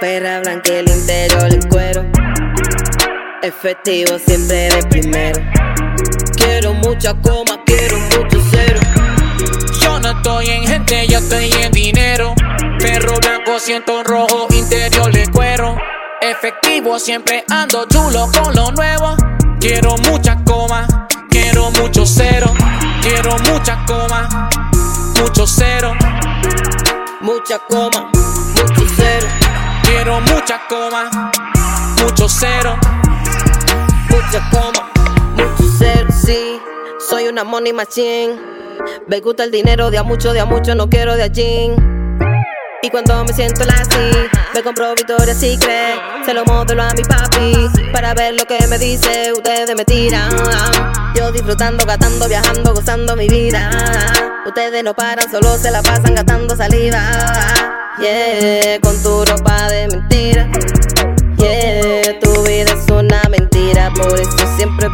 perra 0.00 0.40
blanca, 0.40 0.72
el 0.72 0.88
interior, 0.88 1.46
el 1.46 1.68
cuero. 1.68 2.04
Efectivo 3.42 4.18
siempre 4.18 4.70
de 4.70 4.86
primero. 4.88 5.40
Quiero 6.36 6.74
mucha 6.74 7.14
coma, 7.14 7.60
quiero 7.64 7.98
mucho 7.98 8.42
cero. 8.50 8.80
Yo 9.80 10.00
no 10.00 10.10
estoy 10.10 10.48
en 10.48 10.66
gente, 10.66 11.06
yo 11.08 11.18
estoy 11.18 11.50
en 11.62 11.72
dinero. 11.72 12.34
Perro 12.78 13.14
blanco, 13.20 13.58
siento 13.58 14.02
rojo, 14.04 14.46
interior 14.52 15.12
de 15.12 15.26
cuero. 15.30 15.76
Efectivo, 16.20 16.98
siempre 16.98 17.44
ando 17.50 17.86
chulo 17.86 18.28
con 18.32 18.54
lo 18.54 18.70
nuevo. 18.72 19.16
Quiero 19.60 19.96
mucha 19.98 20.36
coma, 20.44 21.08
quiero 21.30 21.70
mucho 21.72 22.04
cero. 22.06 22.52
Quiero 23.02 23.36
mucha 23.50 23.84
coma, 23.86 24.48
mucho 25.20 25.46
cero. 25.46 25.94
Mucha 27.20 27.58
coma, 27.58 28.10
mucho 28.12 28.86
cero. 28.96 29.47
Quiero 29.88 30.20
mucha 30.20 30.60
coma, 30.68 31.10
mucho 32.02 32.28
cero. 32.28 32.76
Mucha 34.10 34.50
coma, 34.50 34.92
mucho 35.34 35.64
cero, 35.78 36.08
sí. 36.12 36.60
Soy 37.08 37.26
una 37.28 37.42
money 37.42 37.72
machine. 37.72 38.38
Me 39.06 39.20
gusta 39.20 39.44
el 39.44 39.50
dinero 39.50 39.90
de 39.90 39.96
a 39.96 40.02
mucho, 40.02 40.34
de 40.34 40.40
a 40.40 40.44
mucho, 40.44 40.74
no 40.74 40.90
quiero 40.90 41.16
de 41.16 41.22
a 41.22 41.32
chin. 41.32 41.74
Y 42.82 42.90
cuando 42.90 43.24
me 43.24 43.32
siento 43.32 43.64
la 43.64 43.72
así, 43.72 44.10
me 44.54 44.62
compro 44.62 44.94
Victoria 44.94 45.34
Secret. 45.34 45.98
Se 46.26 46.34
lo 46.34 46.44
modelo 46.44 46.82
a 46.82 46.90
mi 46.92 47.02
papi. 47.02 47.70
Para 47.90 48.12
ver 48.12 48.34
lo 48.34 48.44
que 48.44 48.58
me 48.68 48.78
dice, 48.78 49.32
ustedes 49.32 49.74
me 49.74 49.86
tiran. 49.86 50.30
Yo 51.14 51.32
disfrutando, 51.32 51.86
gastando, 51.86 52.28
viajando, 52.28 52.74
gozando 52.74 53.16
mi 53.16 53.26
vida. 53.26 53.70
Ustedes 54.46 54.84
no 54.84 54.92
paran, 54.92 55.30
solo 55.30 55.56
se 55.56 55.70
la 55.70 55.82
pasan 55.82 56.14
gastando 56.14 56.54
saliva. 56.54 57.00
Yeah, 58.00 58.78
con 58.80 58.96
tu 59.02 59.24
ropa 59.24 59.47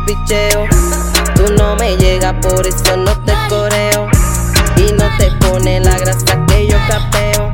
picheo. 0.05 0.67
Tú 1.35 1.53
no 1.57 1.77
me 1.77 1.97
llegas, 1.97 2.35
por 2.43 2.67
eso 2.67 2.97
no 2.97 3.13
te 3.25 3.35
coreo. 3.49 4.09
Y 4.77 4.93
no 4.93 5.09
te 5.19 5.31
pone 5.41 5.81
la 5.81 5.99
grasa 5.99 6.45
que 6.47 6.69
yo 6.69 6.79
capeo. 6.89 7.53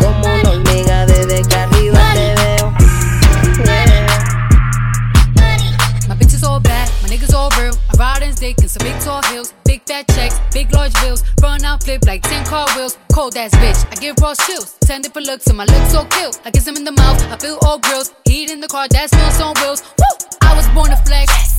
Como 0.00 0.24
una 0.24 0.50
hormiga 0.50 1.06
desde 1.06 1.42
que 1.42 1.56
arriba 1.56 2.00
te 2.14 2.34
veo. 2.34 2.72
My 6.08 6.14
bitch 6.14 6.34
is 6.34 6.44
all 6.44 6.60
bad, 6.60 6.88
my 7.02 7.08
niggas 7.08 7.34
all 7.34 7.50
real. 7.58 7.74
I 7.92 7.96
ride 7.98 8.22
in 8.26 8.34
dick 8.34 8.58
in 8.58 8.68
some 8.68 8.86
big 8.86 8.98
tall 9.00 9.22
hills, 9.24 9.54
big 9.64 9.82
fat 9.86 10.06
checks, 10.08 10.40
big 10.52 10.72
large 10.72 10.94
bills. 11.02 11.24
Run 11.42 11.64
out, 11.64 11.82
flip 11.82 12.04
like 12.06 12.22
10 12.22 12.46
car 12.46 12.66
wheels. 12.76 12.96
Cold 13.12 13.36
ass 13.36 13.52
bitch, 13.56 13.86
I 13.90 13.96
give 13.96 14.16
raw 14.20 14.34
chills. 14.34 14.76
10 14.80 15.02
different 15.02 15.26
looks, 15.26 15.46
and 15.46 15.56
my 15.56 15.64
looks 15.64 15.92
so 15.92 16.04
kill. 16.04 16.32
I 16.44 16.50
kiss 16.50 16.66
him 16.66 16.76
in 16.76 16.84
the 16.84 16.92
mouth, 16.92 17.20
I 17.30 17.36
feel 17.36 17.58
all 17.62 17.78
grills. 17.78 18.12
Heat 18.24 18.50
in 18.50 18.60
the 18.60 18.68
car, 18.68 18.88
that 18.88 19.10
smells 19.10 19.40
on 19.40 19.54
wheels. 19.62 19.82
Woo! 19.98 20.26
I 20.42 20.54
was 20.54 20.68
born 20.68 20.90
to 20.90 20.96
flex. 21.04 21.45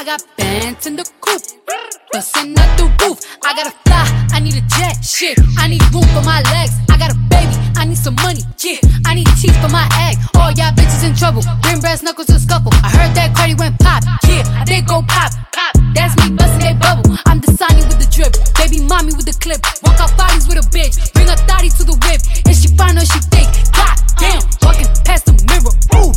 I 0.00 0.02
got 0.02 0.24
bands 0.38 0.86
in 0.86 0.96
the 0.96 1.04
coop, 1.20 1.44
bustin' 2.10 2.56
out 2.56 2.72
the 2.80 2.88
roof. 3.04 3.20
I 3.44 3.52
gotta 3.52 3.68
fly, 3.84 4.08
I 4.32 4.40
need 4.40 4.56
a 4.56 4.64
jet. 4.64 4.96
Shit, 5.04 5.36
I 5.60 5.68
need 5.68 5.84
room 5.92 6.08
for 6.16 6.24
my 6.24 6.40
legs. 6.56 6.72
I 6.88 6.96
got 6.96 7.12
a 7.12 7.18
baby, 7.28 7.52
I 7.76 7.84
need 7.84 8.00
some 8.00 8.16
money. 8.24 8.40
Yeah, 8.64 8.80
I 9.04 9.12
need 9.12 9.28
cheese 9.36 9.52
for 9.60 9.68
my 9.68 9.84
egg. 10.08 10.16
All 10.40 10.56
y'all 10.56 10.72
bitches 10.72 11.04
in 11.04 11.12
trouble. 11.12 11.44
Bring 11.60 11.84
brass 11.84 12.02
knuckles 12.02 12.28
to 12.32 12.40
scuffle. 12.40 12.72
I 12.80 12.88
heard 12.96 13.12
that 13.12 13.36
Cardi 13.36 13.52
went 13.60 13.76
pop. 13.78 14.00
Yeah, 14.24 14.64
did 14.64 14.88
go 14.88 15.04
pop. 15.04 15.36
Pop. 15.52 15.76
That's 15.92 16.16
me 16.24 16.32
bustin' 16.32 16.64
they 16.64 16.72
bubble. 16.80 17.20
I'm 17.28 17.44
the 17.44 17.52
Sonny 17.52 17.84
with 17.84 18.00
the 18.00 18.08
drip. 18.08 18.32
Baby 18.56 18.80
mommy 18.80 19.12
with 19.12 19.28
the 19.28 19.36
clip. 19.36 19.60
Walk 19.84 20.00
out 20.00 20.16
bodies 20.16 20.48
with 20.48 20.56
a 20.56 20.64
bitch. 20.72 20.96
Bring 21.12 21.28
a 21.28 21.36
thotty 21.44 21.68
to 21.76 21.84
the 21.84 22.00
whip. 22.08 22.24
And 22.48 22.56
she 22.56 22.72
fine 22.72 22.96
or 22.96 23.04
she 23.04 23.20
thick. 23.28 23.52
God 23.76 24.00
damn, 24.16 24.40
walking 24.64 24.88
past 25.04 25.28
the 25.28 25.36
mirror. 25.44 25.76
Ooh, 26.00 26.16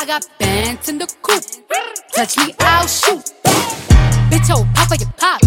I 0.00 0.06
got 0.06 0.26
bands 0.38 0.88
in 0.88 0.96
the 0.96 1.04
coop. 1.20 1.44
Touch 2.16 2.38
me, 2.38 2.54
I'll 2.60 2.88
shoot. 2.88 3.20
Bitch, 4.32 4.48
oh, 4.48 4.64
papa, 4.74 4.96
you 4.96 5.04
pop. 5.20 5.42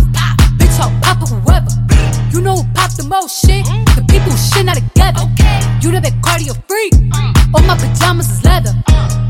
Bitch, 0.62 0.78
oh, 0.78 0.94
papa, 1.02 1.26
whoever. 1.26 1.74
You 2.30 2.40
know 2.40 2.58
who 2.58 2.74
pop 2.76 2.94
the 2.94 3.04
most 3.10 3.42
shit? 3.42 3.66
The 3.98 4.06
people 4.06 4.30
who 4.30 4.38
shit 4.38 4.64
not 4.68 4.78
together. 4.78 5.26
You 5.82 5.90
know 5.90 6.00
that 6.00 6.14
cardio 6.22 6.54
freak. 6.70 6.94
All 7.50 7.66
my 7.66 7.74
pajamas 7.74 8.30
is 8.30 8.46
leather. 8.46 8.78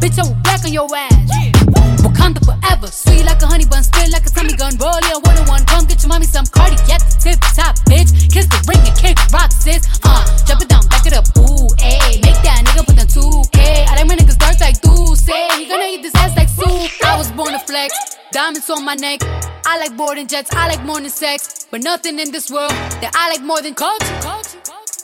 Bitch, 0.04 0.20
I 0.20 0.28
will 0.28 0.36
black 0.44 0.66
on 0.66 0.74
your 0.74 0.92
ass. 0.92 1.16
Wakanda 2.04 2.44
forever. 2.44 2.88
Sweet 2.88 3.24
like 3.24 3.42
a 3.42 3.48
honey 3.48 3.64
bun, 3.64 3.82
spit 3.82 4.12
like 4.12 4.26
a 4.26 4.30
Tommy 4.30 4.60
gun. 4.60 4.76
Roll 4.76 4.92
on 4.92 5.24
one 5.24 5.38
on 5.40 5.48
one. 5.48 5.64
Come 5.72 5.86
get 5.86 6.04
your 6.04 6.10
mommy 6.10 6.26
some 6.28 6.46
cardiac. 6.52 7.00
Tip 7.24 7.40
top, 7.56 7.80
bitch. 7.88 8.12
Kiss 8.28 8.52
the 8.52 8.60
ring 8.68 8.84
and 8.84 8.98
kick 9.00 9.16
rock, 9.32 9.56
sis. 9.56 9.88
Diamonds 18.44 18.70
on 18.70 18.84
my 18.84 18.96
neck. 18.96 19.22
I 19.66 19.78
like 19.80 19.96
boarding 19.96 20.28
jets. 20.28 20.54
I 20.54 20.68
like 20.68 20.84
more 20.84 21.00
than 21.00 21.10
sex. 21.10 21.66
But 21.72 21.82
nothing 21.82 22.20
in 22.20 22.30
this 22.30 22.52
world 22.52 22.72
that 23.00 23.12
I 23.16 23.30
like 23.30 23.42
more 23.42 23.62
than 23.62 23.74
culture. 23.74 24.20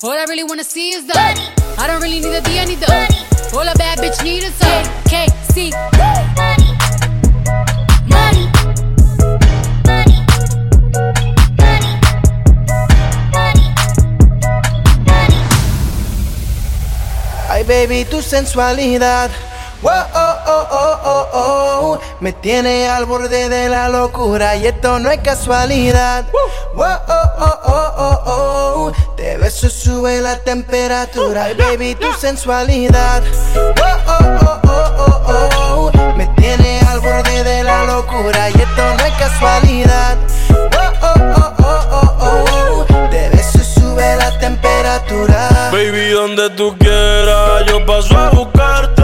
All 0.04 0.12
I 0.12 0.26
really 0.28 0.44
wanna 0.44 0.66
see 0.66 0.90
is 0.90 1.08
the 1.08 1.16
money. 1.16 1.48
I 1.78 1.88
don't 1.88 2.02
really 2.02 2.20
need 2.20 2.36
a 2.36 2.42
D, 2.42 2.60
I 2.60 2.66
need 2.66 2.82
the 2.82 2.92
money. 2.92 3.16
All 3.56 3.66
a 3.66 3.74
bad 3.76 4.00
bitch 4.00 4.22
need 4.26 4.44
is 4.44 4.60
a 4.60 4.84
KC. 5.08 5.72
Money. 5.96 6.68
Money. 8.12 8.46
Money. 9.88 10.20
Money. 11.64 11.96
Money. 13.32 13.68
Money. 15.08 15.40
Ay, 17.48 17.64
baby, 17.64 18.04
tu 18.04 18.22
sensualidad. 18.22 19.32
Wow, 19.82 19.94
oh, 20.14 20.36
oh, 20.46 20.68
oh, 20.72 21.00
oh, 21.04 21.28
oh. 21.34 22.00
Me 22.20 22.34
tiene 22.34 22.90
al 22.90 23.06
borde 23.06 23.48
de 23.48 23.70
la 23.70 23.88
locura 23.88 24.58
y 24.58 24.68
esto 24.68 25.00
no 25.00 25.10
es 25.10 25.20
casualidad. 25.22 26.26
Wow, 26.76 26.86
oh, 27.08 27.14
oh, 27.40 27.60
oh, 27.66 27.94
oh, 27.98 28.24
oh. 28.26 28.92
Te 29.16 29.38
beso, 29.38 29.70
sube 29.70 30.20
la 30.20 30.38
temperatura. 30.40 31.44
Ay, 31.46 31.54
baby, 31.56 31.96
tu 31.96 32.12
sensualidad. 32.20 33.24
Wow, 33.56 33.98
oh, 34.08 34.38
oh, 34.44 34.60
oh, 34.68 35.22
oh, 35.28 35.92
oh. 35.96 36.16
Me 36.18 36.28
tiene 36.36 36.82
al 36.82 37.00
borde 37.00 37.44
de 37.46 37.64
la 37.64 37.86
locura 37.86 38.50
y 38.50 38.54
esto 38.62 38.84
no 38.98 39.06
es 39.06 39.14
casualidad. 39.14 40.18
Wow, 40.50 40.94
oh, 41.02 41.34
oh, 41.38 41.54
oh, 41.60 42.16
oh, 42.20 42.86
oh. 42.90 43.10
Te 43.10 43.30
beso, 43.30 43.60
sube 43.64 44.16
la 44.18 44.38
temperatura. 44.40 45.70
Baby, 45.72 46.10
donde 46.10 46.50
tú 46.50 46.76
quieras, 46.78 47.64
yo 47.68 47.86
paso 47.86 48.18
a 48.18 48.30
buscarte. 48.32 48.99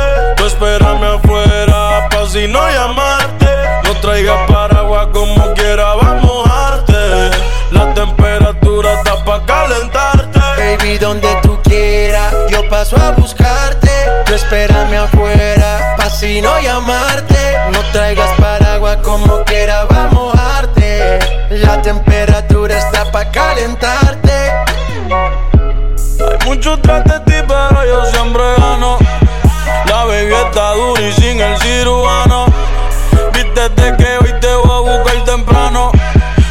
Espérame 0.55 1.03
afuera, 1.03 2.07
pa' 2.09 2.25
si 2.27 2.47
no 2.47 2.61
llamarte. 2.69 3.45
No 3.83 3.93
traigas 3.99 4.39
paraguas 4.49 5.07
como 5.11 5.53
quiera, 5.53 5.95
vamos 5.95 6.05
a 6.05 6.25
mojarte. 6.25 7.29
La 7.71 7.93
temperatura 7.93 8.93
está 8.93 9.21
pa' 9.25 9.45
calentarte. 9.45 10.39
Baby, 10.57 10.97
donde 10.97 11.27
tú 11.41 11.59
quieras, 11.61 12.33
yo 12.49 12.69
paso 12.69 12.95
a 12.95 13.11
buscarte. 13.11 13.89
Tú 14.25 14.33
espérame 14.33 14.95
afuera, 14.95 15.95
pa' 15.97 16.09
si 16.09 16.41
no 16.41 16.57
llamarte. 16.61 17.57
No 17.73 17.81
traigas 17.91 18.31
paraguas 18.39 18.99
como 19.03 19.43
quiera, 19.43 19.83
vamos 19.89 19.97
a 19.97 20.15
mojarte. 20.15 21.19
La 21.49 21.81
temperatura 21.81 22.77
está 22.77 23.11
pa' 23.11 23.29
calentarte. 23.29 24.53
Hay 25.11 26.47
muchos 26.47 26.81
tras 26.81 27.03
de 27.03 27.19
ti, 27.19 27.45
pero 27.45 27.85
yo 27.85 28.05
siempre 28.05 28.43
gano. 28.57 29.04
Baby 30.15 30.33
está 30.33 30.71
dura 30.75 31.01
y 31.01 31.11
sin 31.11 31.41
el 31.41 31.57
cirujano. 31.59 32.45
Viste 33.33 33.95
que 33.97 34.17
hoy 34.19 34.39
te 34.39 34.55
voy 34.55 34.71
a 34.71 34.97
buscar 34.97 35.25
temprano. 35.25 35.91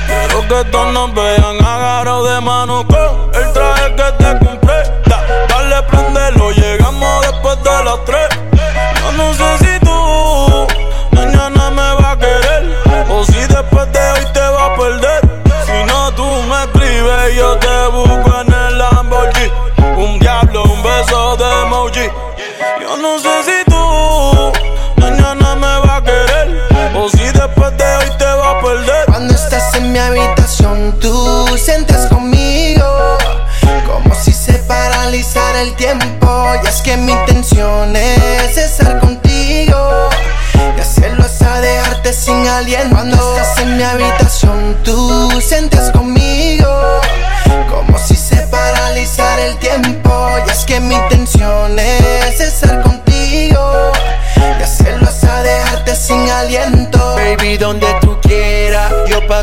Quiero 0.07 0.41
que 0.49 0.71
todos 0.71 0.93
nos 0.93 1.15
vean 1.15 1.65
agarrados 1.65 2.29
de 2.29 2.41
mano 2.43 2.87
con 2.87 3.31
el 3.43 3.53
traje 3.55 3.95
que 3.97 4.13
te 4.23 4.45
compré. 4.45 4.83
Da- 5.07 5.25
dale, 5.49 5.83
prendelo, 5.85 6.51
llegamos 6.51 7.21
después 7.23 7.57
de 7.63 7.85
las 7.85 8.05
tres. 8.05 8.29
Yo 9.01 9.13
no 9.13 9.33
sé 9.33 9.59
si 9.65 9.81
tú 9.81 10.67
mañana 11.13 11.71
me 11.71 11.95
vas 11.95 12.05
a 12.05 12.19
querer 12.19 12.77
o 13.09 13.25
si 13.25 13.41
después 13.47 13.91
de 13.93 14.11
hoy 14.13 14.27
te 14.35 14.41
vas 14.41 14.71
a 14.71 14.77
perder. 14.77 15.21
Si 15.65 15.85
no, 15.87 16.13
tú 16.13 16.27
me 16.51 16.65
escribes 16.65 17.35
yo 17.35 17.57
te 17.57 17.87
busco 17.87 18.41
en 18.43 18.53
el 18.53 18.79
Lamborghini. 18.79 19.51
Un 19.97 20.19
diablo, 20.19 20.65
un 20.65 20.83
beso 20.83 21.37
de 21.39 21.63
emoji. 21.63 22.11
Yo 22.81 22.97
no 22.99 23.19
sé 23.19 23.43
si 23.45 23.54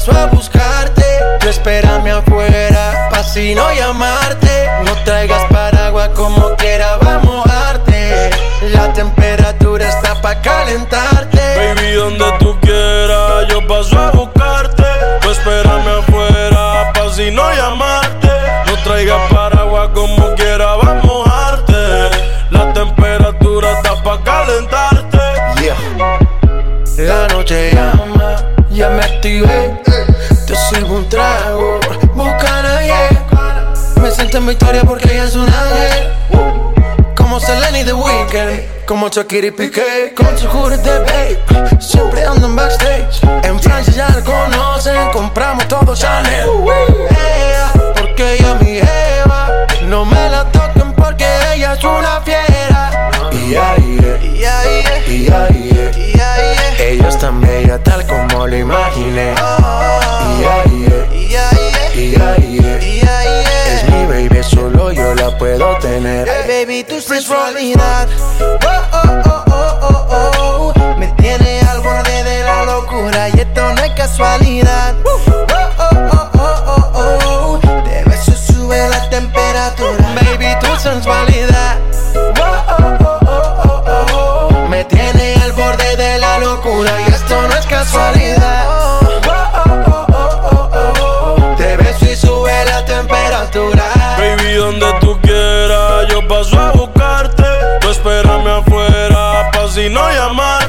paso 0.06 0.18
a 0.18 0.26
buscarte. 0.28 1.04
Tú 1.40 1.50
espérame 1.50 2.12
afuera, 2.12 3.10
pa' 3.12 3.24
si 3.24 3.54
no 3.54 3.72
llamarte. 3.72 4.70
No 4.86 4.94
traigas 5.04 5.44
paraguas 5.52 6.10
como 6.10 6.56
quiera, 6.56 6.98
vamos 6.98 7.24
a 7.24 7.48
mojarte. 7.48 8.30
La 8.74 8.92
temperatura 8.94 9.88
está 9.88 10.20
pa' 10.22 10.42
calentarte. 10.42 11.21
En 34.42 34.48
victoria 34.48 34.82
porque 34.84 35.14
ella 35.14 35.26
es 35.26 35.36
un 35.36 35.48
ángel. 35.48 36.14
Como 37.16 37.40
Selena 37.40 37.80
y 37.80 37.86
The 37.86 37.94
Weeknd, 37.94 38.86
como 38.86 39.08
Shakira 39.10 39.48
y 39.48 39.52
Piqué, 39.52 40.14
con 40.16 40.38
su 40.38 40.48
de 40.48 41.00
babe. 41.00 41.80
Siempre 41.80 42.26
ando 42.26 42.48
en 42.48 42.56
backstage. 42.56 43.22
En 43.44 43.60
Francia 43.60 43.94
ya 43.94 44.10
la 44.10 44.24
conocen, 44.24 45.12
compramos 45.14 45.68
todo 45.68 45.96
Chanel. 45.96 46.50
Ella, 47.10 47.72
porque 47.96 48.34
ella 48.34 48.56
mi 48.56 48.78
Eva. 48.80 49.50
No 49.86 50.06
me 50.06 50.30
la 50.30 50.44
toquen 50.52 50.92
porque 50.94 51.26
ella 51.54 51.74
es 51.74 51.84
una 51.84 52.22
fiera. 52.22 53.12
Y 53.32 53.56
ahí, 53.56 54.00
y 54.24 54.44
ahí, 54.44 54.84
y 55.08 55.32
ahí, 55.32 55.92
y 55.96 56.20
ahí. 56.20 56.56
Ella 56.80 57.10
es 57.10 57.18
tan 57.20 57.40
bella 57.42 57.78
tal 57.84 58.06
como 58.08 58.48
lo 58.48 58.58
imaginé. 58.58 59.36
Y 60.40 60.44
ahí, 60.44 61.08
y 61.14 61.36
ahí, 61.36 61.72
y 61.96 62.16
ahí, 62.16 62.58
es 62.58 62.61
mi 62.61 62.61
baby, 64.30 64.44
solo 64.44 64.92
yo 64.92 65.14
la 65.16 65.38
puedo 65.38 65.78
tener. 65.80 66.28
Hey 66.28 66.44
baby, 66.66 66.84
tu 66.84 67.00
sensualidad. 67.02 68.08
Oh, 68.40 68.58
oh, 68.94 69.22
oh, 69.26 69.44
oh, 69.52 70.08
oh, 70.10 70.74
oh. 70.76 70.98
Me 70.98 71.08
tiene 71.18 71.60
al 71.62 71.82
borde 71.82 72.24
de 72.24 72.44
la 72.44 72.66
locura 72.66 73.30
y 73.30 73.40
esto 73.40 73.74
no 73.74 73.84
es 73.84 73.92
casualidad. 73.92 74.96
Oh, 75.06 75.20
oh, 75.28 75.46
oh, 75.80 76.30
oh, 76.34 76.62
oh, 76.96 77.60
oh. 77.64 77.84
Te 77.84 78.04
beso, 78.10 78.34
sube 78.34 78.90
la 78.90 79.10
temperatura. 79.10 80.08
Baby, 80.16 80.48
tu 80.62 80.76
sensualidad. 80.80 81.78
Oh, 82.16 82.42
oh, 82.42 82.98
oh, 83.04 83.20
oh, 83.28 83.84
oh, 83.88 84.50
oh. 84.54 84.68
Me 84.70 84.84
tiene 84.86 85.36
al 85.44 85.52
borde 85.54 85.96
de 85.98 86.20
la 86.20 86.38
locura 86.40 86.92
y 87.08 87.12
esto 87.12 87.42
no 87.48 87.56
es 87.56 87.66
casualidad. 87.66 88.21
Si 99.82 99.90
no 99.90 100.08
llamarte. 100.12 100.61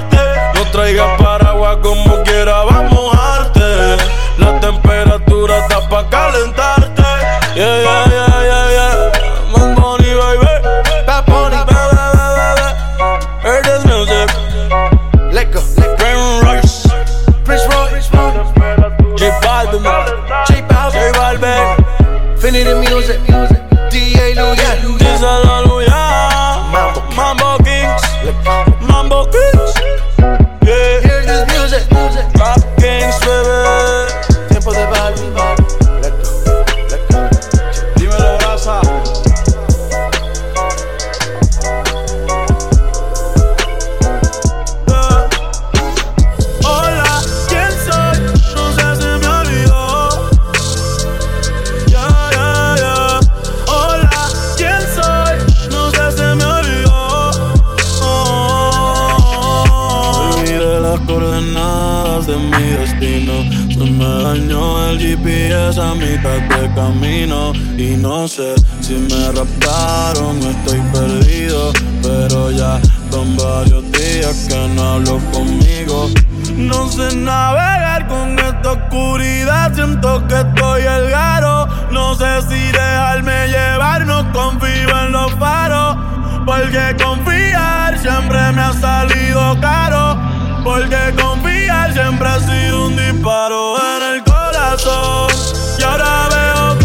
GPS 66.03 66.29
a 66.29 66.41
mitad 66.41 66.61
de 66.61 66.75
camino. 66.75 67.53
Y 67.77 67.97
no 67.97 68.29
sé 68.29 68.55
si 68.81 68.95
me 68.95 69.33
raptaron 69.33 70.38
estoy 70.38 70.81
perdido. 70.93 71.73
Pero 72.03 72.51
ya 72.51 72.81
van 73.11 73.37
varios 73.37 73.91
días 73.93 74.47
que 74.49 74.69
no 74.75 74.83
hablo 74.83 75.19
conmigo. 75.33 76.11
No 76.57 76.91
sé 76.91 77.15
navegar 77.17 78.07
con 78.09 78.38
esta 78.38 78.73
oscuridad. 78.73 79.75
Siento 79.75 80.27
que 80.27 80.35
estoy 80.35 80.83
el 80.83 81.11
garo. 81.11 81.69
No 81.91 82.15
sé 82.15 82.43
si 82.43 82.73
dejarme 82.73 83.49
llevar. 83.49 84.07
No 84.07 84.31
confío 84.33 84.88
en 85.07 85.12
los 85.12 85.33
faros. 85.35 85.97
Porque 86.45 86.97
confiar 87.03 87.99
siempre 87.99 88.53
me 88.53 88.62
ha 88.62 88.73
salido 88.73 89.61
caro. 89.61 90.19
Porque 90.65 91.15
confiar 91.21 91.93
siempre 91.93 92.29
ha 92.29 92.41
sido 92.41 92.87
un 92.87 92.97
disparo 92.97 93.77
en 93.77 94.15
el 94.15 94.25
corazón. 94.25 95.72
Y 95.83 95.85
ahora 95.85 96.29
veo 96.31 96.82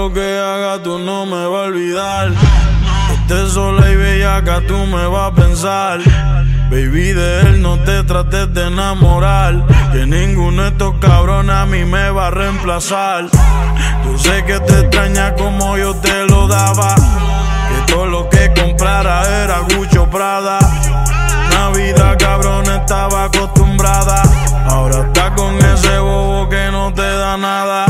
lo 0.00 0.12
que 0.14 0.38
haga, 0.38 0.82
tú 0.82 0.98
no 0.98 1.26
me 1.26 1.46
vas 1.46 1.64
a 1.64 1.66
olvidar. 1.66 2.32
Estés 3.12 3.52
sola 3.52 3.90
y 3.90 3.96
bellaca, 3.96 4.62
tú 4.66 4.78
me 4.86 5.06
vas 5.06 5.30
a 5.30 5.34
pensar. 5.34 6.00
Baby, 6.70 7.12
de 7.12 7.40
él 7.40 7.60
no 7.60 7.78
te 7.80 8.02
trates 8.04 8.54
de 8.54 8.68
enamorar. 8.68 9.62
Que 9.92 10.06
ninguno 10.06 10.62
de 10.62 10.68
estos 10.68 10.94
cabrones 11.00 11.54
a 11.54 11.66
mí 11.66 11.84
me 11.84 12.08
va 12.10 12.28
a 12.28 12.30
reemplazar. 12.30 13.26
Yo 14.04 14.18
sé 14.18 14.42
que 14.46 14.58
te 14.60 14.80
extraña 14.80 15.34
como 15.34 15.76
yo 15.76 15.94
te 15.96 16.24
lo 16.30 16.48
daba. 16.48 16.94
Que 16.94 17.92
todo 17.92 18.06
lo 18.06 18.30
que 18.30 18.50
comprara 18.58 19.42
era 19.42 19.58
Gucho 19.76 20.08
Prada. 20.08 20.58
Navidad, 21.50 22.16
cabrón, 22.18 22.64
estaba 22.64 23.24
acostumbrada. 23.24 24.22
Ahora 24.66 25.00
está 25.06 25.34
con 25.34 25.54
ese 25.58 25.98
bobo 25.98 26.48
que 26.48 26.70
no 26.70 26.90
te 26.94 27.02
da 27.02 27.36
nada. 27.36 27.84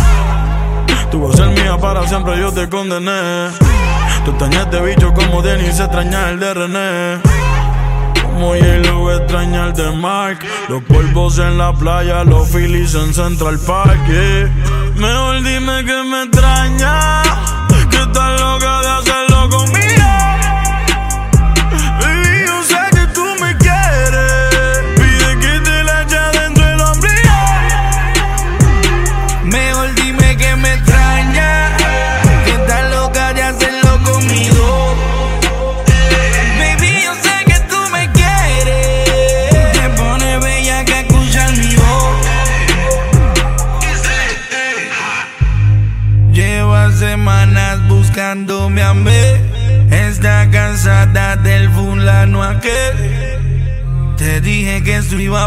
Tú 1.11 1.27
vas 1.27 1.35
a 1.35 1.45
ser 1.45 1.49
mía 1.49 1.77
para 1.77 2.07
siempre, 2.07 2.39
yo 2.39 2.53
te 2.53 2.69
condené. 2.69 3.49
Tú 4.25 4.31
extrañas 4.31 4.71
de 4.71 4.81
bicho 4.83 5.13
como 5.13 5.43
Denis 5.43 5.81
extraña 5.81 6.31
el 6.31 6.39
de 6.39 6.55
René. 6.55 7.21
Como 8.23 8.51
J-Lo 8.51 9.17
extraña 9.17 9.67
el 9.67 9.73
de 9.73 9.91
Mark. 9.93 10.39
Los 10.69 10.83
polvos 10.85 11.39
en 11.39 11.59
la 11.59 11.73
playa, 11.73 12.23
los 12.23 12.49
Phillies 12.49 12.95
en 12.95 13.13
Central 13.13 13.59
Park. 13.67 13.99
yeah. 14.09 14.51
Mejor 14.97 15.43
dime 15.43 15.85
que 15.85 16.03
me 16.05 16.23
extraña. 16.23 17.60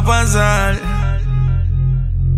Pasar. 0.04 0.76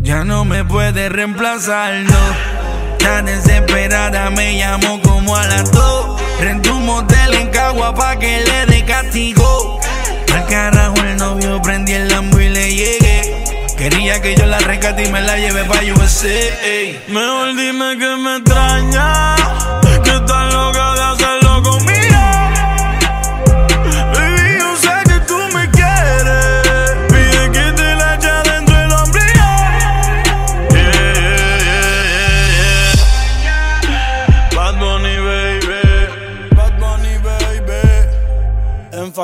Ya 0.01 0.23
no 0.23 0.45
me 0.45 0.63
puede 0.63 1.09
reemplazar, 1.09 1.93
no. 2.03 2.55
Tan 2.99 3.25
desesperada 3.25 4.29
me 4.29 4.57
llamó 4.57 5.01
como 5.01 5.35
a 5.35 5.45
las 5.47 5.71
dos. 5.71 6.21
Rentó 6.39 6.75
un 6.75 6.85
motel 6.85 7.33
en 7.33 7.49
Cagua 7.49 7.93
pa' 7.93 8.17
que 8.17 8.41
le 8.41 8.65
dé 8.67 8.85
castigo. 8.85 9.79
Al 10.33 10.45
carajo 10.47 10.95
el 10.97 11.17
novio 11.17 11.61
prendí 11.61 11.93
el 11.93 12.07
lambo 12.09 12.39
y 12.39 12.49
le 12.49 12.73
llegué. 12.73 13.43
Quería 13.77 14.21
que 14.21 14.35
yo 14.35 14.45
la 14.45 14.59
rescate 14.59 15.03
y 15.07 15.11
me 15.11 15.21
la 15.21 15.37
lleve 15.37 15.63
pa' 15.65 15.81
USA. 15.95 16.27
ey. 16.29 17.03
Mejor 17.07 17.55
dime 17.55 17.97
que 17.97 18.15
me 18.15 18.37
extraña. 18.37 19.35
Que 20.03 20.11
estás 20.11 20.53
loca 20.53 20.93
de 20.93 21.01
hacerlo 21.01 21.34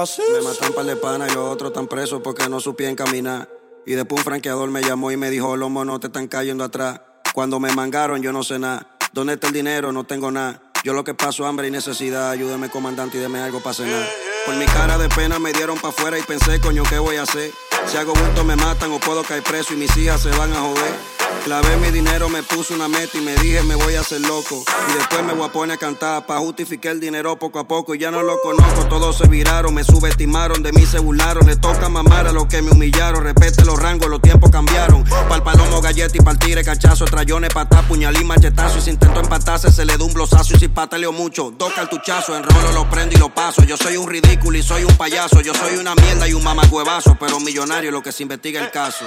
Me 0.02 0.41
matan 0.41 0.74
par 0.74 0.86
de 0.86 0.95
pana 0.95 1.28
y 1.28 1.34
los 1.36 1.54
otros 1.54 1.70
están 1.70 1.88
presos 1.88 2.22
porque 2.24 2.49
no 2.49 2.60
supían 2.60 2.95
caminar. 2.95 3.47
Y 3.86 3.93
después 3.93 4.22
un 4.22 4.26
franqueador 4.26 4.70
me 4.72 4.82
llamó 4.82 5.12
y 5.12 5.18
me 5.18 5.30
dijo, 5.30 5.56
los 5.56 5.70
monos 5.70 5.99
te 5.99 6.08
están 6.08 6.28
cayendo 6.28 6.64
atrás. 6.64 7.02
Cuando 7.34 7.60
me 7.60 7.72
mangaron 7.72 8.22
yo 8.24 8.34
no 8.34 8.43
sé 8.43 8.58
nada. 8.58 8.97
¿Dónde 9.14 9.34
está 9.34 9.47
el 9.47 9.54
dinero? 9.54 9.91
No 9.91 10.04
tengo 10.04 10.32
nada. 10.32 10.62
Yo 10.84 10.93
lo 10.93 11.04
que 11.04 11.14
paso 11.14 11.45
hambre 11.45 11.68
y 11.68 11.72
necesidad. 11.72 12.32
Ayúdeme 12.32 12.70
comandante 12.70 13.20
y 13.20 13.22
deme 13.22 13.41
algo 13.41 13.60
para 13.60 13.76
cenar. 13.76 14.08
Por 14.45 14.56
mi 14.56 14.66
cara 14.66 14.97
de 14.97 15.08
pena 15.10 15.38
me 15.38 15.54
dieron 15.54 15.78
para 15.78 15.89
afuera 15.89 16.18
y 16.18 16.24
pensé, 16.24 16.60
coño, 16.60 16.82
¿qué 16.89 16.97
voy 16.97 17.18
a 17.18 17.24
hacer? 17.24 17.52
Si 17.86 17.97
hago 17.97 18.14
bulto 18.14 18.43
me 18.43 18.56
matan 18.56 18.91
o 18.91 18.99
puedo 18.99 19.22
caer 19.24 19.43
preso 19.43 19.76
y 19.76 19.78
mis 19.78 19.95
hijas 19.97 20.22
se 20.22 20.32
van 20.32 20.52
a 20.52 20.62
joder. 20.62 21.20
Clavé 21.45 21.75
mi 21.77 21.89
dinero, 21.89 22.29
me 22.29 22.43
puse 22.43 22.73
una 22.73 22.88
meta 22.88 23.17
y 23.17 23.21
me 23.21 23.36
dije 23.36 23.63
me 23.63 23.75
voy 23.75 23.95
a 23.95 24.01
hacer 24.01 24.21
loco. 24.21 24.63
Y 24.89 24.97
después 24.97 25.23
me 25.23 25.34
voy 25.34 25.47
a 25.47 25.51
poner 25.51 25.75
a 25.75 25.77
cantar 25.77 26.25
pa' 26.25 26.38
justificar 26.38 26.91
el 26.91 26.99
dinero 26.99 27.38
poco 27.38 27.59
a 27.59 27.67
poco. 27.67 27.95
Y 27.95 27.99
ya 27.99 28.11
no 28.11 28.21
lo 28.21 28.39
conozco, 28.41 28.86
todos 28.88 29.17
se 29.17 29.27
viraron, 29.27 29.73
me 29.73 29.84
subestimaron, 29.84 30.61
de 30.61 30.71
mí 30.71 30.86
se 30.86 30.99
burlaron. 30.99 31.47
Le 31.47 31.55
toca 31.55 31.89
mamar 31.89 32.27
a 32.27 32.32
los 32.32 32.45
que 32.45 32.61
me 32.61 32.71
humillaron. 32.71 33.23
Respete 33.23 33.65
los 33.65 33.79
rangos, 33.79 34.09
los 34.09 34.21
tiempos 34.21 34.51
cambiaron. 34.51 35.03
Pa'l 35.03 35.41
palomo, 35.43 35.82
galleta 35.82 36.15
y 36.15 36.21
pa'l 36.21 36.38
tire, 36.38 36.63
cachazo. 36.63 37.05
Trayones, 37.05 37.53
patá, 37.53 37.82
puñalín, 37.82 38.27
machetazo. 38.27 38.77
Y 38.77 38.82
si 38.82 38.89
intento 38.91 39.19
empatarse, 39.19 39.71
se 39.71 39.84
le 39.84 39.97
da 39.97 40.03
un 40.03 40.13
blosazo. 40.13 40.55
Y 40.55 40.59
si 40.59 40.67
pataleo 40.67 41.11
mucho, 41.11 41.51
dos 41.57 41.73
cartuchazos. 41.73 42.38
Enrolo, 42.38 42.71
lo 42.71 42.89
prendo 42.89 43.15
y 43.15 43.19
lo 43.19 43.34
paso. 43.34 43.63
Yo 43.63 43.77
soy 43.77 43.97
un 43.97 44.07
ridículo 44.07 44.57
y 44.57 44.63
soy 44.63 44.84
un 44.84 44.95
payaso. 44.95 45.41
Yo 45.41 45.53
soy 45.55 45.77
una 45.77 45.95
mierda 45.95 46.27
y 46.27 46.34
un 46.34 46.43
mamacuevazo. 46.43 47.17
Pero 47.19 47.39
millonario 47.39 47.91
lo 47.91 48.03
que 48.03 48.11
se 48.11 48.23
investiga 48.23 48.61
el 48.61 48.69
caso. 48.69 49.05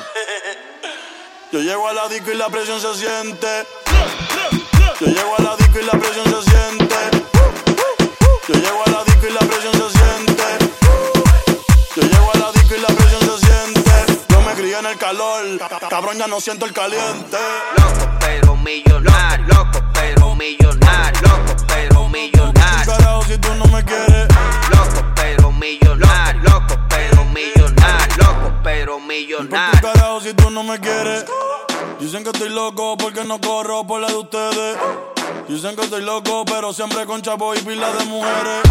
Yo 1.52 1.60
llego 1.60 1.88
a 1.88 1.92
la 1.92 2.08
disco 2.08 2.32
y 2.32 2.36
la 2.36 2.48
presión 2.48 2.80
se 2.80 2.94
siente. 2.94 3.66
Yo 5.00 5.06
llego 5.06 5.36
a 5.38 5.42
la 5.42 5.56
disco 5.56 5.78
y 5.80 5.84
la 5.84 5.92
presión 5.92 6.24
se 6.26 6.50
siente. 6.50 6.96
Yo 8.48 8.54
llego 8.54 8.82
a 8.86 8.90
la 8.90 9.04
disco 9.04 9.26
y 9.28 9.32
la 9.32 9.40
presión 9.40 9.72
se 9.72 9.98
siente. 9.98 10.42
Yo 11.96 12.02
llego 12.02 12.30
a 12.34 12.38
la 12.38 12.52
disco 12.52 12.74
y 12.74 12.80
la 12.80 12.88
presión 12.88 13.20
se 13.20 13.46
siente. 13.46 13.90
Yo 14.28 14.40
me 14.40 14.52
crié 14.54 14.78
en 14.78 14.86
el 14.86 14.98
calor, 14.98 15.44
cabrón 15.88 16.18
ya 16.18 16.26
no 16.26 16.40
siento 16.40 16.66
el 16.66 16.72
caliente. 16.72 17.38
Loco 17.76 18.10
pero 18.20 18.56
millonario, 18.56 19.46
loco 19.46 19.80
pero 19.92 20.34
millonario, 20.34 21.20
loco 21.22 21.64
pero 21.68 22.08
millonario. 22.08 22.92
Carajo 22.92 23.24
si 23.24 23.38
tú 23.38 23.53
Dicen 32.14 32.30
que 32.30 32.30
estoy 32.30 32.50
loco 32.50 32.96
porque 32.96 33.24
no 33.24 33.40
corro 33.40 33.84
por 33.84 34.00
la 34.00 34.06
de 34.06 34.14
ustedes. 34.14 34.78
Dicen 35.48 35.74
que 35.74 35.82
estoy 35.82 36.04
loco, 36.04 36.44
pero 36.44 36.72
siempre 36.72 37.06
con 37.06 37.20
chapo 37.22 37.52
y 37.56 37.58
pila 37.58 37.92
de 37.92 38.04
mujeres. 38.04 38.62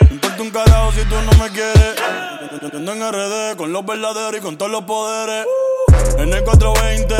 No 0.00 0.16
importa 0.16 0.42
un 0.42 0.50
carajo 0.50 0.90
si 0.90 1.04
tú 1.04 1.14
no 1.22 1.30
me 1.40 1.48
quieres. 1.50 1.94
Ando 2.74 2.92
en 2.94 3.12
RD 3.12 3.56
con 3.56 3.72
los 3.72 3.86
verdaderos 3.86 4.40
y 4.40 4.42
con 4.42 4.58
todos 4.58 4.72
los 4.72 4.82
poderes. 4.82 5.46
En 6.18 6.32
el 6.32 6.42
420, 6.42 7.14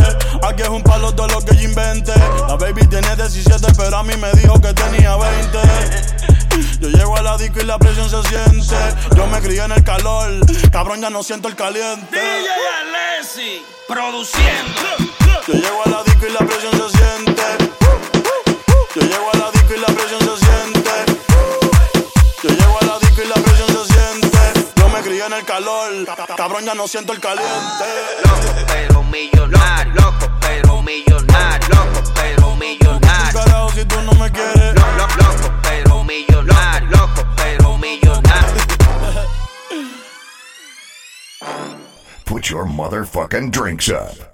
aquí 0.45 0.62
es 0.62 0.68
un 0.68 0.83
palo 0.83 1.14
todo 1.14 1.29
lo 1.29 1.41
que 1.41 1.55
yo 1.55 1.68
invente. 1.68 2.12
La 2.49 2.57
baby 2.57 2.85
tiene 2.89 3.14
17, 3.14 3.75
pero 3.77 3.99
a 3.99 4.03
mí 4.03 4.16
me 4.16 4.33
dijo 4.33 4.61
que 4.61 4.75
tenía 4.75 5.14
20. 5.14 5.59
Yo 6.81 6.89
llego 6.89 7.16
a 7.16 7.23
la 7.23 7.37
disco 7.37 7.61
y 7.61 7.64
la 7.64 7.79
presión 7.79 8.11
se 8.11 8.20
siente. 8.25 8.77
Yo 9.14 9.29
me 9.29 9.41
crié 9.41 9.62
en 9.62 9.70
el 9.70 9.85
calor, 9.85 10.33
cabrón, 10.73 11.01
ya 11.01 11.11
no 11.11 11.23
siento 11.23 11.47
el 11.47 11.55
caliente. 11.55 12.09
DJ 12.11 13.18
Alessi, 13.20 13.62
produciendo. 13.87 15.12
Yo 15.45 15.55
llego 15.55 15.82
a 15.84 15.88
la 15.88 16.05
disco 16.05 16.26
y 16.28 16.30
la 16.30 16.38
presión 16.38 16.72
se 16.72 16.99
siente. 16.99 17.43
Yo 18.95 19.01
llego 19.03 19.30
a 19.32 19.38
la 19.38 19.51
disco 19.51 19.74
y 19.74 19.80
la 19.80 19.86
presión 19.86 20.20
se 20.20 20.36
siente. 20.45 20.90
Yo 22.45 22.49
llego 22.51 22.78
a 22.80 22.84
la 22.86 22.99
disco 23.01 23.22
y 23.22 23.28
la 23.28 23.34
presión 23.34 23.68
se 23.68 23.93
siente. 23.93 24.38
Yo 24.76 24.88
me 24.88 25.01
crié 25.01 25.26
en 25.26 25.32
el 25.32 25.45
calor, 25.45 25.90
cabrón, 26.36 26.64
ya 26.64 26.74
no 26.74 26.86
siento 26.86 27.12
el 27.12 27.18
caliente. 27.18 27.51
Loco 28.24 28.55
pero 28.68 29.03
millonario, 29.03 29.93
loco 29.95 30.30
pero 30.40 30.80
millonario, 30.80 31.68
loco 31.70 32.12
pero 32.14 32.55
millonario. 32.55 33.40
Carajo 33.40 33.70
si 33.70 33.84
tú 33.84 34.01
no 34.03 34.12
me 34.12 34.30
quieres. 34.30 34.74
Loco, 34.76 34.93
loco, 34.97 35.14
loco 35.18 35.55
pero 35.64 36.05
millonario, 36.05 36.88
loco 36.88 37.26
pero 37.36 37.78
millonario. 37.78 38.62
Put 42.26 42.49
your 42.49 42.64
motherfucking 42.64 43.51
drinks 43.51 43.88
up. 43.88 44.32